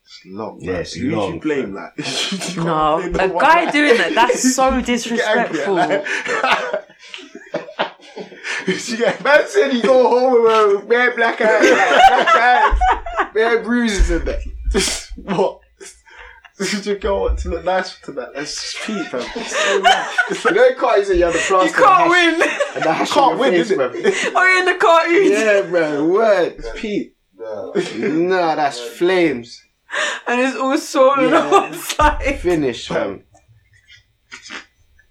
[0.04, 0.58] It's long.
[0.60, 1.74] Yeah, it's who do long, you blame?
[1.74, 3.70] Like, you can't No, blame a guy guy.
[3.70, 5.74] doing that, that's so You get angry, disrespectful.
[5.74, 6.06] like-
[8.66, 13.34] You get- Man said he go home with a bare black eyes, like, black eyes,
[13.34, 15.08] bare bruises and that.
[15.16, 15.60] what?
[16.58, 18.30] Did you go to look nice for tonight?
[18.34, 19.20] That's just Pete, fam.
[19.36, 19.92] It's so long.
[20.30, 21.68] It's You like, know you can't use it, you have the plaster.
[21.80, 22.42] You can't win.
[22.74, 23.78] And the hash Can't win, your is it?
[23.78, 24.32] bruv.
[24.34, 25.30] Oh, you're in the cartoon.
[25.30, 26.04] Yeah, bro.
[26.08, 26.54] Word.
[26.58, 27.14] it's Pete.
[27.38, 29.62] Nah, that's flames.
[30.26, 31.44] And it's all swollen Yeah.
[31.44, 32.38] on one side.
[32.40, 33.22] Finish, fam.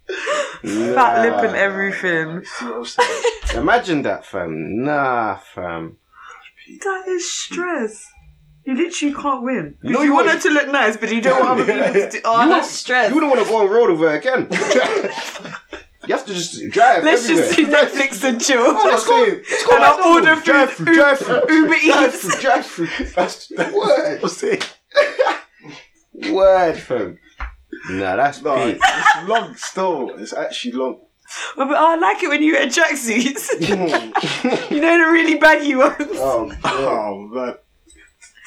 [0.63, 2.43] Fat lip and everything.
[2.45, 3.23] See what I'm saying?
[3.55, 4.83] Imagine that, fam.
[4.83, 5.97] Nah, fam.
[6.83, 8.05] That is stress.
[8.67, 9.77] You literally can't win.
[9.81, 11.93] No, you you want want- her to look nice, but you don't want other people
[11.93, 12.19] to do.
[12.25, 13.07] Oh, You that's want- stress.
[13.09, 14.47] You wouldn't want to go on road with her again.
[16.07, 17.45] you have to just drive Let's everywhere.
[17.45, 18.59] just do Netflix and chill.
[18.59, 19.23] Oh, let's go.
[19.23, 22.21] Let's go And I'll to order drive food, through, drive through, Uber drive Eats.
[22.21, 22.87] through, drive through.
[23.15, 24.19] That's, that's Word.
[24.23, 24.61] I'm saying.
[26.33, 27.19] Word, fam.
[27.89, 28.79] Nah, that's No, peak.
[28.83, 30.09] it's long still.
[30.17, 30.99] It's actually long.
[31.55, 33.49] But I like it when you wear tracksuits.
[33.69, 35.95] oh, you know the really baggy ones.
[36.13, 36.73] Oh, God.
[36.73, 37.55] Oh, man.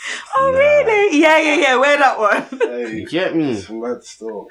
[0.34, 1.18] Oh really?
[1.20, 1.76] Yeah, yeah, yeah.
[1.76, 2.46] Wear that one.
[2.60, 3.52] Hey, You get me?
[3.52, 4.48] it's mad still.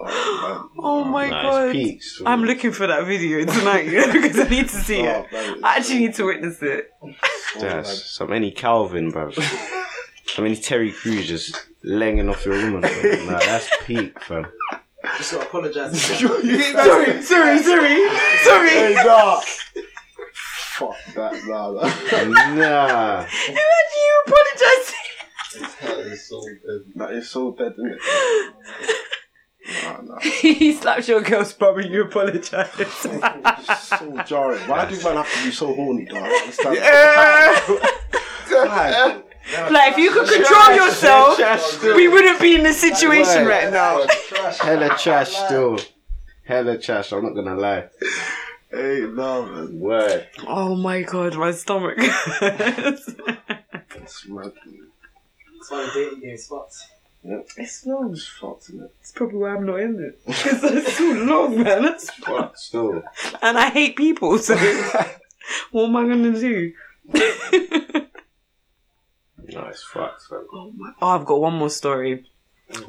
[0.00, 1.72] Oh, Oh my Nice god.
[1.72, 2.18] Peaks.
[2.18, 2.26] fam.
[2.26, 5.24] I'm looking for that video tonight because I need to see man.
[5.24, 5.26] it.
[5.32, 6.90] Oh, man, I actually need to witness it.
[7.54, 9.30] so That's so many Calvin, bro.
[9.30, 12.80] so many Terry Crews just laying off your woman.
[12.80, 13.24] Bro.
[13.26, 14.46] Nah, that's peak, fam.
[15.18, 16.00] Just gotta apologise.
[16.02, 18.70] Sorry, sorry, sorry, sorry.
[18.70, 19.40] Hey, nah.
[20.90, 22.54] Fuck that, nah, nah.
[22.54, 23.26] Nah.
[23.48, 25.08] Imagine you apologizing.
[25.82, 26.80] That is so dead.
[26.96, 28.00] That is so dead, isn't it?
[29.84, 30.18] Nah, nah.
[30.22, 32.70] he slaps your girl's bum and you apologize.
[33.76, 34.60] So jarring.
[34.68, 36.22] Why do man have to be so horny, dog?
[36.24, 36.28] I
[37.68, 39.22] understand.
[39.72, 41.38] Like if you could control yourself,
[41.96, 43.64] we wouldn't be in this situation Right.
[43.64, 44.06] right now.
[44.60, 45.78] Hella trash still.
[46.44, 47.88] Hella trash, I'm not gonna lie.
[48.72, 49.78] Hey, no, man.
[49.78, 50.26] Word.
[50.46, 51.98] Oh my god, my stomach.
[51.98, 53.10] hurts.
[53.94, 54.52] It's mad.
[54.54, 56.74] That's why the dating game's fucked.
[57.56, 58.12] it's long.
[58.12, 58.94] It's fucked, isn't it?
[59.00, 60.18] It's probably why I'm not in it.
[60.26, 61.82] Because it's too long, man.
[61.82, 63.02] That's Fuck, still.
[63.42, 64.56] and I hate people, so
[65.70, 66.72] what am I gonna do?
[67.14, 67.20] Nah,
[69.68, 70.46] it's fucked, fam.
[70.52, 72.24] oh, my- oh, I've got one more story.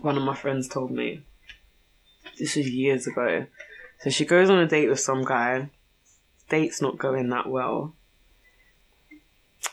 [0.01, 1.21] one of my friends told me.
[2.39, 3.45] This was years ago.
[4.04, 5.70] So she goes on a date with some guy.
[6.49, 7.95] Date's not going that well.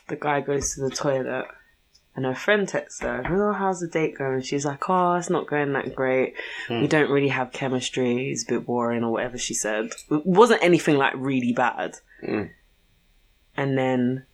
[0.06, 1.46] The guy goes to the toilet
[2.14, 4.42] and her friend texts her, Oh, how's the date going?
[4.42, 6.34] She's like, Oh, it's not going that great.
[6.68, 8.30] We don't really have chemistry.
[8.30, 9.90] It's a bit boring or whatever she said.
[10.08, 11.96] It wasn't anything like really bad.
[12.22, 12.50] Mm.
[13.56, 14.26] And then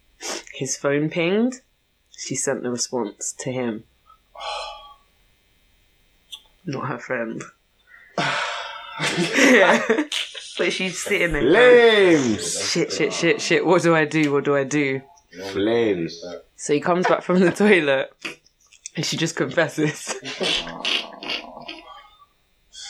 [0.52, 1.62] his phone pinged.
[2.10, 3.84] She sent the response to him.
[6.66, 7.42] Not her friend.
[9.38, 9.82] yeah.
[10.58, 11.42] But she's sitting there.
[11.42, 12.70] Flames.
[12.70, 13.66] Shit, shit, shit, shit.
[13.66, 14.32] What do I do?
[14.32, 15.02] What do I do?
[15.52, 16.22] Flames.
[16.56, 18.10] So he comes back from the toilet
[18.96, 20.14] and she just confesses.
[20.22, 20.62] It's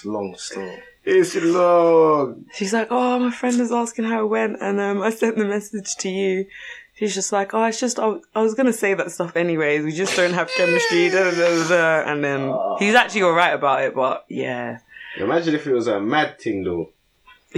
[0.04, 0.78] a long story.
[1.04, 2.46] It's long.
[2.54, 5.44] She's like, Oh, my friend was asking how it went and um, I sent the
[5.44, 6.46] message to you.
[6.94, 9.84] She's just like, Oh, it's just, I, I was going to say that stuff anyways.
[9.84, 11.08] We just don't have chemistry.
[11.10, 12.12] Da, da, da, da.
[12.12, 14.78] And then he's actually alright about it, but yeah.
[15.18, 16.90] Imagine if it was a mad thing though.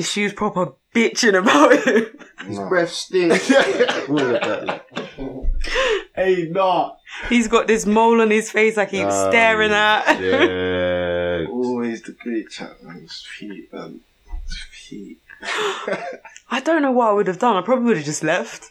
[0.00, 2.20] She was proper bitching about it.
[2.46, 3.50] His breath stinks.
[4.08, 4.86] All of that, like.
[6.14, 6.92] Hey, nah.
[7.28, 10.20] He's got this mole on his face I keep Um, staring at.
[10.20, 11.46] Yeah.
[11.50, 13.00] Always the great chat, man.
[13.04, 14.00] It's Pete, man.
[14.44, 15.18] It's Pete.
[16.50, 17.56] I don't know what I would have done.
[17.56, 18.70] I probably would have just left.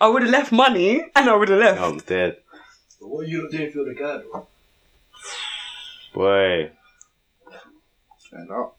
[0.00, 1.80] I would have left money and I would have left.
[1.80, 2.36] I'm dead.
[3.00, 4.46] But what are you not doing for the guy though?
[6.14, 6.70] Boy.
[8.34, 8.76] And up.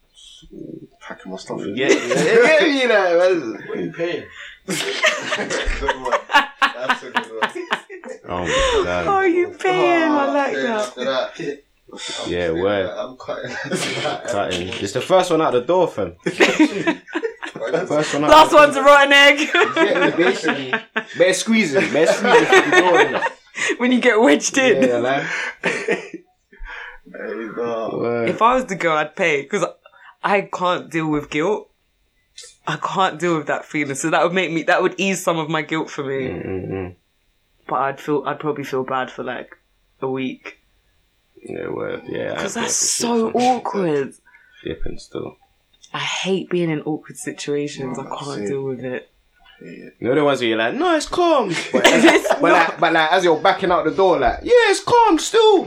[1.00, 1.76] Packing my stuff in.
[1.76, 3.58] Yeah, Yeah, you know.
[3.68, 4.24] What are you paying?
[4.68, 6.18] Oh good one.
[6.60, 7.50] That's a good one.
[8.28, 9.08] Oh, damn.
[9.08, 10.02] Oh, you paying?
[10.10, 10.94] I Oh, like that.
[10.96, 11.62] that.
[11.92, 12.86] I'm Yeah, feeling word.
[12.88, 12.98] that.
[12.98, 14.30] I'm cutting.
[14.30, 14.68] Cutting.
[14.82, 16.16] It's the first one out the door, fam.
[17.86, 18.30] First one out.
[18.30, 19.48] Last one's a rotten egg.
[19.54, 20.70] Yeah, basically.
[21.16, 21.92] Better squeezing.
[21.92, 22.98] Better squeezing through the door.
[23.20, 23.78] innit?
[23.78, 24.82] when you get wedged in.
[24.82, 25.26] Yeah, man.
[27.16, 27.96] Hey, nah.
[27.96, 28.28] Word.
[28.28, 29.64] If I was the girl, I'd pay because
[30.22, 31.70] I can't deal with guilt.
[32.66, 33.94] I can't deal with that feeling.
[33.94, 34.64] So that would make me.
[34.64, 36.28] That would ease some of my guilt for me.
[36.28, 36.94] Mm-mm-mm.
[37.66, 38.22] But I'd feel.
[38.26, 39.56] I'd probably feel bad for like
[40.02, 40.58] a week
[41.42, 42.02] Yeah, word.
[42.06, 42.34] Yeah.
[42.34, 43.56] because that's so the shit, fam.
[43.58, 44.14] awkward.
[44.62, 45.36] Flipping still.
[45.94, 47.96] I hate being in awkward situations.
[47.96, 49.10] No, I can't deal with it.
[49.62, 49.70] Yeah.
[49.98, 51.48] You know the ones where you're like, no, it's calm.
[51.72, 54.52] But It's But not- like, but like, as you're backing out the door, like, yeah,
[54.70, 55.66] it's calm still.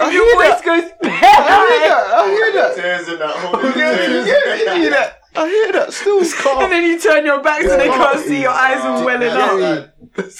[0.00, 0.64] I your hear voice that.
[0.64, 2.14] goes I hear that.
[2.14, 2.76] I hear that.
[2.76, 5.14] Tears in that whole Yeah, yeah, I hear that.
[5.36, 5.92] I hear that.
[5.92, 6.62] Still, it's calm.
[6.64, 9.38] and then you turn your back so they can't see your eyes are welling Yeah,
[9.38, 9.94] up.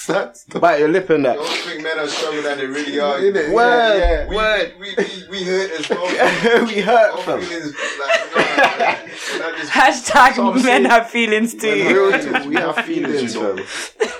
[0.09, 1.35] like, Bite your lip in You that.
[1.35, 3.17] don't think men are stronger than they really are.
[3.19, 3.47] Innit?
[3.47, 4.27] Yeah, Word, yeah.
[4.27, 4.73] We, word.
[4.79, 6.65] We, we, we hurt as well.
[6.65, 8.28] we hurt Our feelings, like,
[8.59, 9.07] no, like,
[9.39, 11.87] that just- Hashtag So men saying- have feelings too.
[11.87, 13.59] Real talk, we have feelings, fam.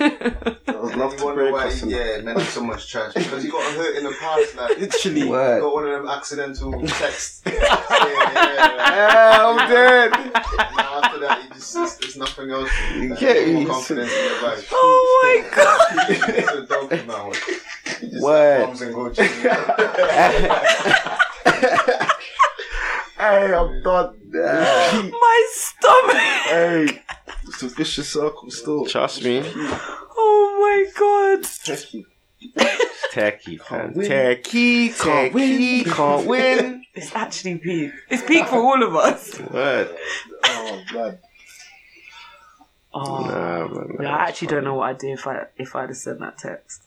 [0.00, 2.90] I would love You to wonder break why, us uh, yeah, men have so much
[2.90, 4.56] trash because you got hurt in the past.
[4.56, 5.24] Like, Literally.
[5.28, 5.60] Word.
[5.60, 7.42] got one of them accidental texts.
[7.46, 8.76] yeah, yeah, yeah.
[8.90, 10.10] Yeah, I'm dead.
[10.10, 12.70] Now after that, he just it's, it's nothing else.
[12.94, 14.64] You Like, get more confidence in your vibe.
[14.72, 15.78] Oh my god.
[16.08, 17.30] it's a dog now.
[18.00, 19.18] He just comes and goes.
[23.20, 23.48] Chilling.
[23.48, 24.16] Hey, I'm done.
[25.10, 26.16] My stomach.
[26.16, 27.02] hey,
[27.48, 28.86] it's a vicious circle still.
[28.86, 29.42] Trust me.
[30.16, 31.42] Oh my god.
[31.44, 32.04] Techie.
[33.12, 33.92] Techie, fam.
[33.94, 34.08] win.
[34.10, 35.60] Techie, Can't win.
[35.60, 36.76] techie, can't win.
[36.94, 37.92] It's actually peak.
[38.08, 39.38] It's peak for all of us.
[39.38, 39.94] Word.
[40.44, 41.18] Oh, man.
[42.92, 43.24] Oh.
[43.24, 43.96] Nah, man.
[43.96, 46.36] Well, I actually don't know what I'd do if I if I'd have sent that
[46.38, 46.82] text.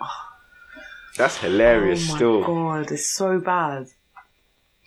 [0.00, 0.36] Ah.
[1.16, 2.40] That's hilarious oh my still.
[2.44, 3.88] god, it's so bad.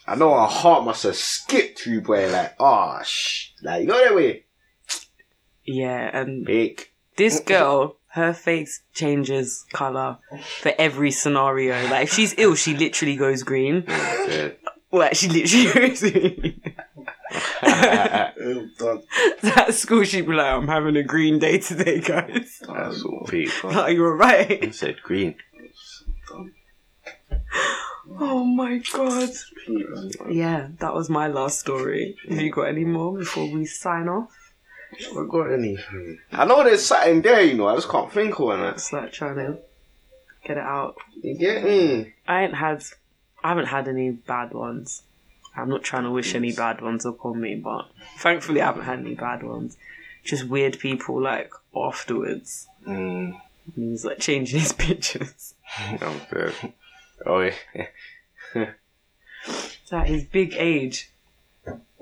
[0.05, 2.29] I know our heart must have skipped through, boy.
[2.31, 3.51] Like, ah, shh.
[3.61, 4.45] Like, you know that way?
[5.65, 6.89] Yeah, and Big.
[7.15, 10.17] this girl, her face changes color
[10.59, 11.87] for every scenario.
[11.89, 13.85] Like if she's ill, she literally goes green.
[14.91, 16.61] Like she literally goes green.
[17.63, 19.01] I'm done.
[19.43, 23.49] At school, she'd be like, "I'm having a green day today, guys." That's all big.
[23.49, 23.75] fam.
[23.75, 24.63] Are you alright?
[24.63, 25.33] I said green.
[28.20, 29.30] Oh my god.
[30.30, 32.16] Yeah, that was my last story.
[32.30, 34.53] Have you got any more before we sign off?
[35.01, 36.20] I got anything.
[36.32, 37.68] I know there's something there, you know.
[37.68, 38.61] I just can't think of one.
[38.61, 39.57] It's like trying to
[40.43, 40.97] get it out.
[41.22, 42.14] You get me?
[42.28, 42.84] I ain't had,
[43.43, 45.03] I haven't had any bad ones.
[45.55, 47.88] I'm not trying to wish any bad ones upon me, but
[48.18, 49.78] thankfully I haven't had any bad ones.
[50.24, 52.68] Just weird people like afterwards.
[52.88, 53.39] Mm.
[53.76, 55.53] And he's like changing his pictures.
[55.78, 56.53] I'm dead.
[57.26, 57.88] Oh, yeah.
[59.45, 61.11] It's at his big age.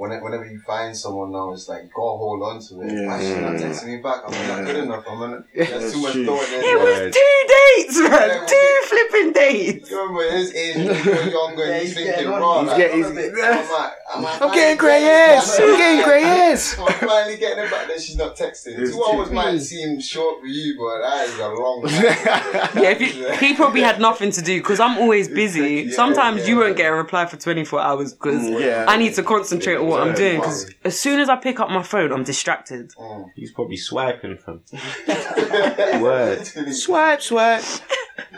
[0.02, 2.92] Whenever, whenever you find someone now, it's like, go hold on to it.
[2.92, 3.08] Yeah.
[3.08, 4.22] Why she not texting me back?
[4.26, 5.04] I'm not good enough.
[5.08, 6.80] I'm gonna, there's too much thought in It there.
[6.80, 7.14] was Right.
[7.14, 8.30] two dates, man.
[8.30, 9.92] Yeah, two flipping dates.
[9.92, 12.42] You remember his age, when you're younger, and he's he's thinking, getting on.
[12.42, 12.60] raw.
[12.62, 15.60] He's like, getting- I'm he's- like, am I I'm finally getting grey hairs.
[15.60, 16.76] I'm getting grey hairs.
[16.80, 18.80] I'm finally getting it back that she's not texting.
[18.80, 22.84] It's Two hours might seem short for you, but that is a long time.
[22.84, 25.84] Yeah, if you, he probably had nothing to do because I'm always busy.
[25.90, 26.64] Yeah, Sometimes you yeah.
[26.66, 28.86] won't get a reply for 24 hours because mm, Yeah.
[28.88, 30.40] I need to concentrate on what I'm doing.
[30.40, 32.92] Because as soon as I pick up my phone, I'm distracted.
[32.98, 33.30] Oh.
[33.36, 34.62] He's probably swiping from.
[36.02, 36.46] Word.
[36.74, 37.64] Swipe, swipe.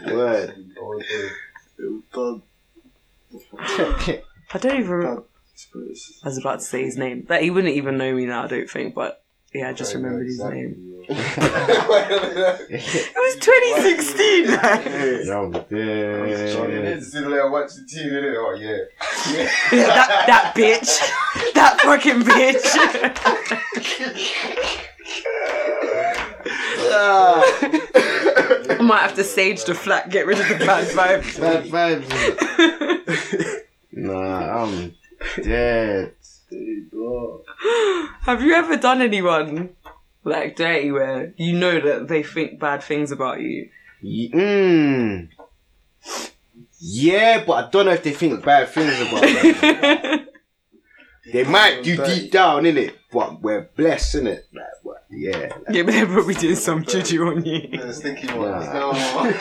[0.07, 0.55] Word.
[4.51, 4.89] I don't even.
[4.89, 5.23] remember.
[5.75, 8.43] I was about to say his name, but he wouldn't even know me now.
[8.43, 9.23] I don't think, but
[9.53, 10.92] yeah, I just remembered his name.
[11.09, 11.17] It
[13.15, 14.47] was 2016.
[14.47, 15.25] man.
[15.27, 16.99] No, yeah.
[16.99, 18.35] Still there, watch the TV, innit?
[18.37, 18.83] Oh, yeah.
[19.71, 20.99] that that bitch,
[21.53, 22.65] that fucking bitch.
[26.95, 31.39] I might have to sage the flat, get rid of the bad vibes.
[31.39, 31.65] Bad
[32.03, 33.61] vibes.
[33.91, 34.93] nah, I'm
[35.41, 36.13] dead.
[38.21, 39.69] Have you ever done anyone
[40.23, 43.69] like dirty where you know that they think bad things about you?
[44.01, 45.29] Ye- Mm.
[46.79, 50.25] Yeah, but I don't know if they think bad things about me.
[51.31, 52.93] they might do deep down, innit?
[53.11, 54.41] But we're blessed, innit?
[54.53, 55.37] Like, but yeah.
[55.37, 57.77] like, Yeah, but they're probably doing some juju on you.
[57.79, 58.65] The sticky ones.
[58.65, 58.93] Nah.
[59.23, 59.33] No.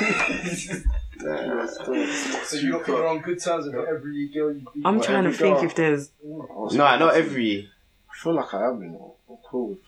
[1.23, 4.83] So you don't think on good terms with every girl you beat?
[4.85, 6.11] I'm Well, trying to think girl- if there's.
[6.25, 7.71] no, not every.
[8.11, 9.15] I feel like I am, you know.
[9.31, 9.79] I'm cool with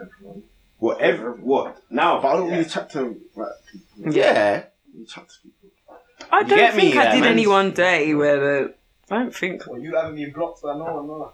[0.00, 0.43] everyone.
[0.84, 1.00] What?
[1.00, 1.82] Every, what?
[1.88, 2.20] Now?
[2.20, 4.12] But I don't really chat to like people.
[4.12, 4.64] Yeah.
[4.92, 5.96] really chat to people.
[6.30, 7.32] I You don't get me, think I yeah, did man.
[7.32, 8.74] anyone day where the.
[9.10, 9.66] I don't think.
[9.66, 11.32] Well, you haven't been blocked, so I know, I know.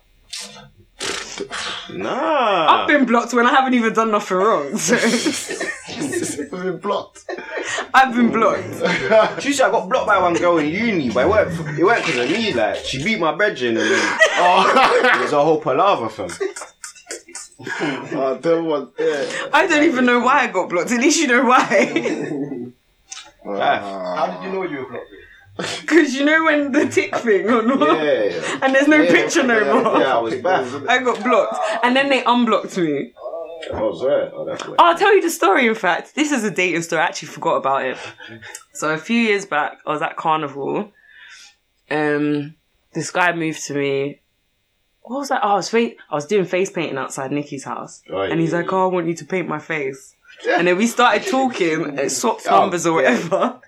[1.98, 2.82] Nah.
[2.82, 4.78] I've been blocked when I haven't even done nothing wrong.
[4.78, 7.24] So We've been blocked.
[7.92, 8.62] I've been blocked.
[9.42, 12.04] She said I got blocked by one girl in uni, but it weren't, it weren't
[12.06, 12.52] because of me.
[12.54, 16.30] Like, she beat my brethren and then oh, it was a whole palaver, fam.
[17.80, 19.28] Oh, them ones there.
[19.52, 20.90] I don't even know why I got blocked.
[20.92, 22.66] At least you know why.
[23.46, 24.16] Ah.
[24.16, 25.06] How did you know you were blocked?
[25.80, 28.58] Because you know when the tick thing or not, Yeah.
[28.62, 29.98] and there's no Yeah, picture no yeah, more.
[30.00, 30.66] Yeah, I was back.
[30.88, 33.12] I got blocked, and then they unblocked me.
[33.72, 34.30] Oh, sorry.
[34.32, 34.76] Oh, that's weird.
[34.78, 35.66] I'll tell you the story.
[35.66, 37.02] In fact, this is a dating story.
[37.02, 37.98] I actually forgot about it.
[38.74, 40.92] So a few years back, I was at carnival.
[41.90, 42.54] Um,
[42.94, 44.19] this guy moved to me.
[45.10, 45.40] What was that?
[45.42, 48.52] Oh, I was fa- I was doing face painting outside Nikki's house, Oh, and he's
[48.52, 50.14] yeah, like, "Oh, I want you to paint my face."
[50.48, 53.14] And then we started talking, uh, swapped Oh, numbers or yeah.
[53.16, 53.60] whatever.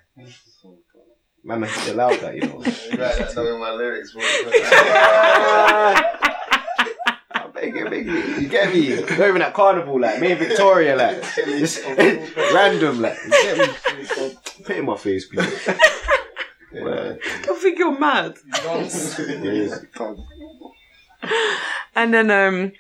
[1.43, 2.59] Man, I still allowed that, you know.
[2.59, 4.13] Right, that's not my lyrics.
[4.13, 4.23] bro.
[7.35, 8.13] I beg you, beg you.
[8.13, 8.95] You get me?
[9.01, 11.85] Not even at carnival, like, me and Victoria, like, just
[12.55, 13.67] random, like, you get me?
[14.63, 15.69] Put it in my face, please.
[16.73, 17.15] Yeah.
[17.25, 18.37] I think you're mad.
[18.65, 19.79] Yeah.
[21.95, 22.73] And then um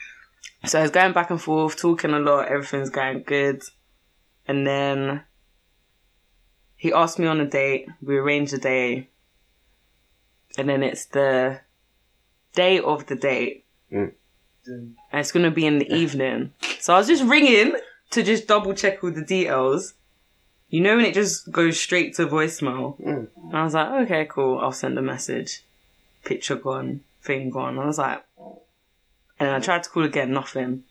[0.65, 3.63] so I was going back and forth, talking a lot, everything's going good.
[4.47, 5.23] And then
[6.77, 9.09] he asked me on a date, we arranged a day.
[10.57, 11.61] And then it's the
[12.55, 13.65] day of the date.
[13.93, 14.13] Mm.
[14.67, 16.53] And it's gonna be in the evening.
[16.81, 17.75] So I was just ringing
[18.11, 19.95] to just double check all the details.
[20.69, 23.01] You know when it just goes straight to voicemail.
[23.01, 23.29] Mm.
[23.37, 25.63] And I was like, okay, cool, I'll send a message.
[26.25, 27.79] Picture gone, thing gone.
[27.79, 28.25] I was like,
[29.43, 30.85] and then I tried to call again, nothing.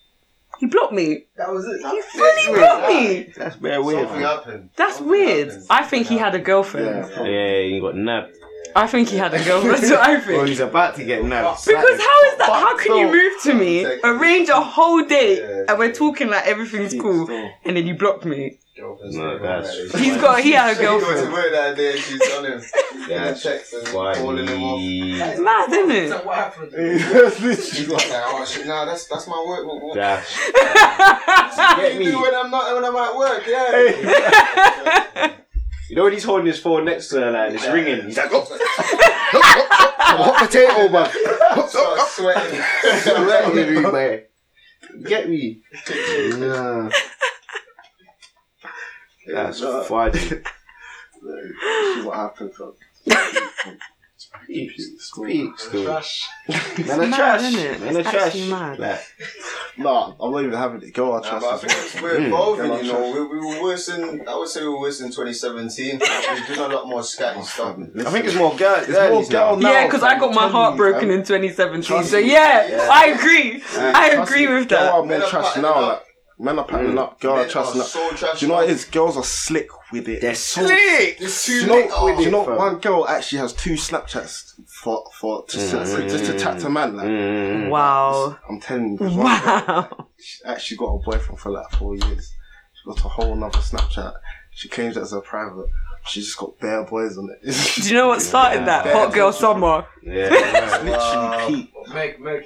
[0.59, 1.25] He blocked me.
[1.37, 1.77] That was it.
[1.79, 3.33] He fully blocked me.
[3.37, 3.99] That's very weird.
[4.07, 4.35] Something man.
[4.37, 4.69] happened.
[4.75, 5.47] That's Something weird.
[5.47, 5.65] happened.
[5.69, 7.09] I think he had a girlfriend.
[7.09, 7.23] Yeah.
[7.23, 8.35] Yeah, you got nabbed.
[8.75, 9.77] I think he had a girlfriend.
[9.77, 10.47] That's what I Well, think.
[10.49, 11.65] he's about to get nabbed.
[11.65, 12.49] Because how is that?
[12.49, 15.63] How can you move to me, arrange a whole date, Yeah.
[15.69, 17.29] and we're talking like everything's cool,
[17.65, 18.59] and then you block me?
[18.77, 19.99] Girlfriend's No, that's- on.
[20.01, 20.39] He's got.
[20.41, 21.33] He had a He got to girlfriend.
[21.33, 22.61] work that day and she's on him.
[23.09, 24.79] That's text and calling him off.
[24.81, 26.09] It's mad, isn't it?
[26.09, 26.71] So what happened?
[26.73, 29.65] He's like, oh shit, nah, that's that's my work.
[29.67, 30.37] What, what, Dash.
[31.77, 32.15] Get me.
[32.15, 33.43] when I'm not when I'm at work?
[33.47, 35.31] Yeah.
[35.89, 38.05] You know when he's holding his phone next to her, like, it's ringing.
[38.05, 38.47] He's like, oh,
[39.29, 41.09] hot potato, man.
[41.67, 42.61] Start sweating.
[43.01, 44.27] Sweating everywhere.
[45.03, 45.59] Get me?
[46.37, 46.89] Nah.
[49.27, 50.19] That's funny.
[50.19, 52.51] See what happened.
[52.55, 52.73] fam.
[54.17, 55.83] Speak, speak still.
[55.85, 56.29] Trash.
[56.47, 56.57] Man,
[57.01, 57.41] a mad, trash.
[57.53, 57.79] innit?
[57.79, 58.25] Man, a It's trash.
[58.27, 58.79] actually mad.
[58.79, 58.99] Like,
[59.77, 60.93] Nah, I'm not even having it.
[60.93, 62.27] Go on, Nah, trust but I think we're Mm.
[62.27, 63.11] evolving, you know.
[63.11, 65.99] We, we were worse in, I would say we were worse in 2017.
[65.99, 67.77] We're doing a lot more scatty stuff.
[67.79, 69.61] I think it's more girl, It's more girl now.
[69.69, 69.71] now.
[69.71, 72.03] Yeah, because I got my heart broken in 2017.
[72.03, 72.87] So yeah, Yeah.
[72.91, 73.63] I agree.
[73.77, 74.93] I agree with girl that.
[74.93, 75.81] are more trash now.
[75.81, 76.03] Like,
[76.41, 77.19] Men are patterning up.
[77.19, 77.89] Girls Men are trusting are up.
[77.89, 78.69] so trash Do you know what up.
[78.69, 78.85] it is?
[78.85, 80.21] Girls are slick with it.
[80.21, 81.17] They're slick.
[81.21, 82.17] It's Do too you know, late.
[82.17, 82.55] Do you know fam.
[82.57, 86.97] one girl actually has two Snapchats for for to, for- just to chat to man
[86.97, 87.07] like.
[87.07, 87.69] Mm.
[87.69, 88.37] Wow.
[88.49, 90.07] I'm telling you, there's one girl, Wow.
[90.19, 92.33] she actually got a boyfriend for like four years.
[92.73, 94.13] She got a whole nother Snapchat.
[94.53, 95.67] She claims it as her private.
[96.07, 97.41] She just got bare boys on it.
[97.81, 98.87] Do you know what started that?
[98.93, 99.85] Hot girl summer.
[100.03, 100.29] Yeah.
[100.83, 101.93] literally peak.
[101.93, 102.43] Meg, Meg.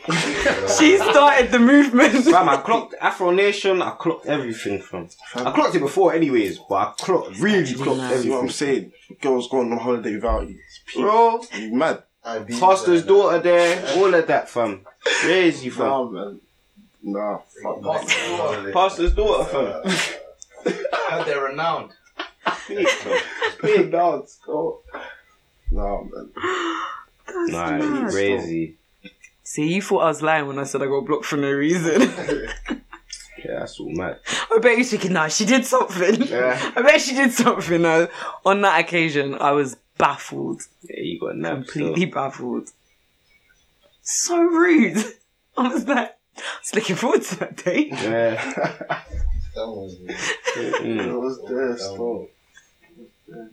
[0.77, 2.11] She started the movement.
[2.25, 3.81] Fam, I clocked Afro Nation.
[3.81, 5.07] I clocked everything from.
[5.35, 8.23] I clocked it before, anyways, but I clocked really clocked Nice.
[8.23, 8.91] See what I'm saying?
[9.21, 10.57] Girls going on holiday without you.
[10.67, 11.01] It's peak.
[11.01, 12.03] Bro, You mad?
[12.25, 13.07] I beat pastor's that.
[13.07, 14.81] daughter there, all of that, fam.
[15.21, 15.87] Crazy, fam.
[15.87, 16.41] Nah, man.
[17.03, 18.71] Nah, fuck that.
[18.73, 19.95] Pastor's daughter, fam.
[21.11, 21.91] And they're renowned.
[22.67, 23.19] Big, fam.
[23.61, 24.39] Big dance.
[24.45, 24.81] Go.
[25.71, 26.31] Nah, man.
[27.47, 28.75] Nah, crazy.
[29.43, 32.01] See, you thought I was lying when I said I got blocked for no reason.
[33.43, 34.17] Yeah, that's all mad.
[34.51, 36.23] I bet you're thinking, nah, she did something.
[36.23, 36.71] Yeah.
[36.75, 37.79] I bet she did something.
[37.79, 38.07] No,
[38.43, 41.67] on that occasion, I was baffled, Yeah, you got nabbed.
[41.67, 42.71] completely baffled.
[44.01, 44.97] So rude.
[45.57, 47.89] I was like, I was looking forward to that day.
[47.91, 48.33] Yeah.
[49.53, 49.95] That was
[50.55, 51.05] Mm.
[51.07, 51.77] It was there
[53.25, 53.49] still.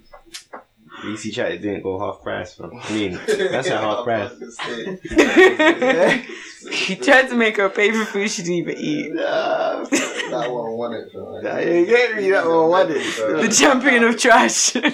[1.04, 2.70] EC chat it didn't go half price, fam.
[2.82, 4.30] I mean, that's a half price.
[6.72, 9.12] She tried to make her pay for food she didn't even eat.
[9.14, 11.10] Nah, That one won it.
[11.12, 11.40] fam.
[11.42, 14.76] Yeah, you get me that one, what is The champion of trash.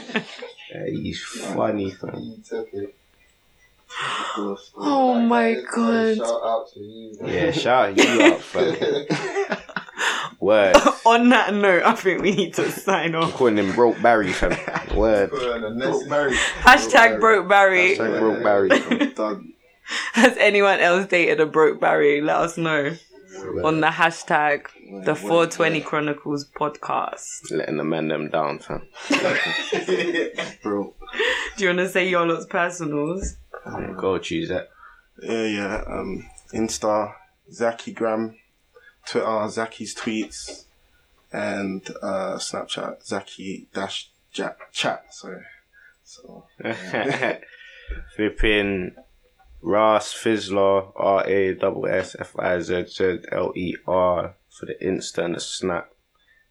[0.70, 2.14] Yeah, he's funny, fam.
[2.20, 2.94] He took it.
[4.76, 6.16] oh my god.
[6.18, 7.18] Shout out to you.
[7.24, 9.56] Yeah, shout you out, fam.
[10.40, 10.76] Word.
[11.06, 13.32] On that note, I think we need to sign off.
[13.34, 14.50] Calling him broke Barry, fam.
[14.96, 15.30] Word.
[15.30, 16.08] Put on the next-
[16.62, 17.96] Hashtag broke Barry.
[17.96, 19.06] Hashtag broke Barry.
[19.14, 19.52] Done.
[20.12, 22.20] Has anyone else dated a broke Barry?
[22.20, 22.94] Let us know
[23.64, 24.66] on the hashtag
[25.04, 27.50] the 420 Chronicles podcast.
[27.50, 28.82] Letting the man them down, fam.
[30.62, 30.94] Bro.
[31.56, 33.36] Do you want to say your lot's personals?
[33.66, 34.68] Yeah, Go choose that.
[35.22, 35.84] Yeah, yeah.
[35.86, 37.14] Um, Insta,
[37.52, 38.36] Zackygram,
[39.08, 40.64] Twitter, Zaki's tweets,
[41.32, 45.06] and uh, Snapchat, Zaki dash Jack chat.
[45.10, 45.42] Sorry.
[46.04, 46.44] So
[48.16, 48.94] Flipping
[49.62, 54.74] Rass Fizzler, R A S S F I Z Z L E R for the
[54.82, 55.90] Insta and the Snap.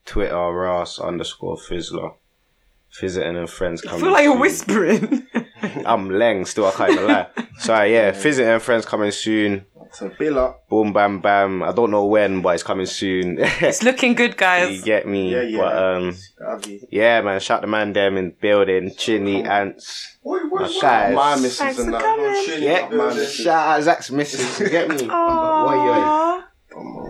[0.05, 2.15] Twitter Rass underscore Fizzler.
[2.99, 4.03] Visiting and friends I coming.
[4.03, 5.27] feel like you're whispering.
[5.85, 7.27] I'm Leng, still I can't even lie.
[7.59, 9.65] So yeah, visiting and friends coming soon.
[9.91, 10.67] So bill up.
[10.69, 11.63] Boom bam bam.
[11.63, 13.37] I don't know when, but it's coming soon.
[13.39, 14.77] it's looking good, guys.
[14.77, 15.31] you get me?
[15.33, 15.57] Yeah, yeah.
[15.59, 16.15] But um
[16.47, 16.87] Avi.
[16.91, 20.17] yeah man, shout the man them in building, Chinny, Ants.
[20.23, 21.15] Wait, My wait, guys.
[21.15, 22.01] My missus Thanks and that.
[22.01, 22.45] coming.
[22.45, 23.25] Chin Yeah, up building.
[23.27, 24.95] Shout out Zach's missus, you get me?
[25.07, 26.43] Aww.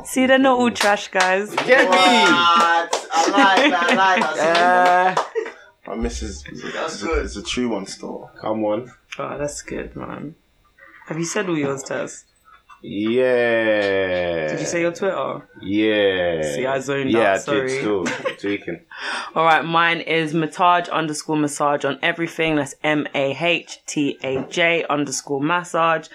[0.05, 1.51] See, they're not all trash, guys.
[1.51, 1.97] You Get me?
[1.97, 3.07] What?
[3.11, 3.83] I like that.
[3.89, 5.17] I like that.
[5.17, 5.23] Uh,
[5.87, 7.25] my missus is a, That's is a, good.
[7.25, 8.31] is a true one store.
[8.39, 8.91] Come on.
[9.19, 10.35] Oh, that's good, man.
[11.07, 12.25] Have you said all yours, Tess?
[12.81, 14.47] Yeah.
[14.49, 15.47] Did you say your Twitter?
[15.61, 16.41] Yeah.
[16.41, 17.67] See, I zoned yeah, out, sorry.
[17.67, 18.05] did still.
[18.39, 18.81] Tweaking.
[19.35, 22.55] All right, mine is Mahtaj underscore massage on everything.
[22.55, 26.07] That's M A H T A J underscore massage.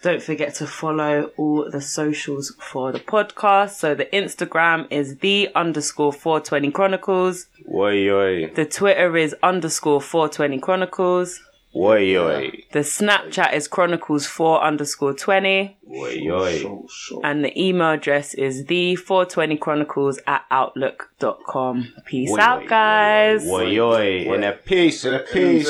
[0.00, 3.70] Don't forget to follow all the socials for the podcast.
[3.70, 7.46] So the Instagram is the underscore 420 Chronicles.
[7.74, 8.46] Oi, oi.
[8.54, 11.40] The Twitter is underscore 420 Chronicles.
[11.78, 12.64] Oi, oi.
[12.72, 15.78] The Snapchat is Chronicles 4 underscore 20.
[15.88, 16.58] Oi, oi.
[16.60, 17.20] So, so.
[17.22, 21.94] And the email address is the 420 Chronicles at outlook.com.
[22.04, 23.46] Peace Oi, out, guys.
[23.46, 24.34] Oi, oi.
[24.34, 25.68] In a peace, in a peace.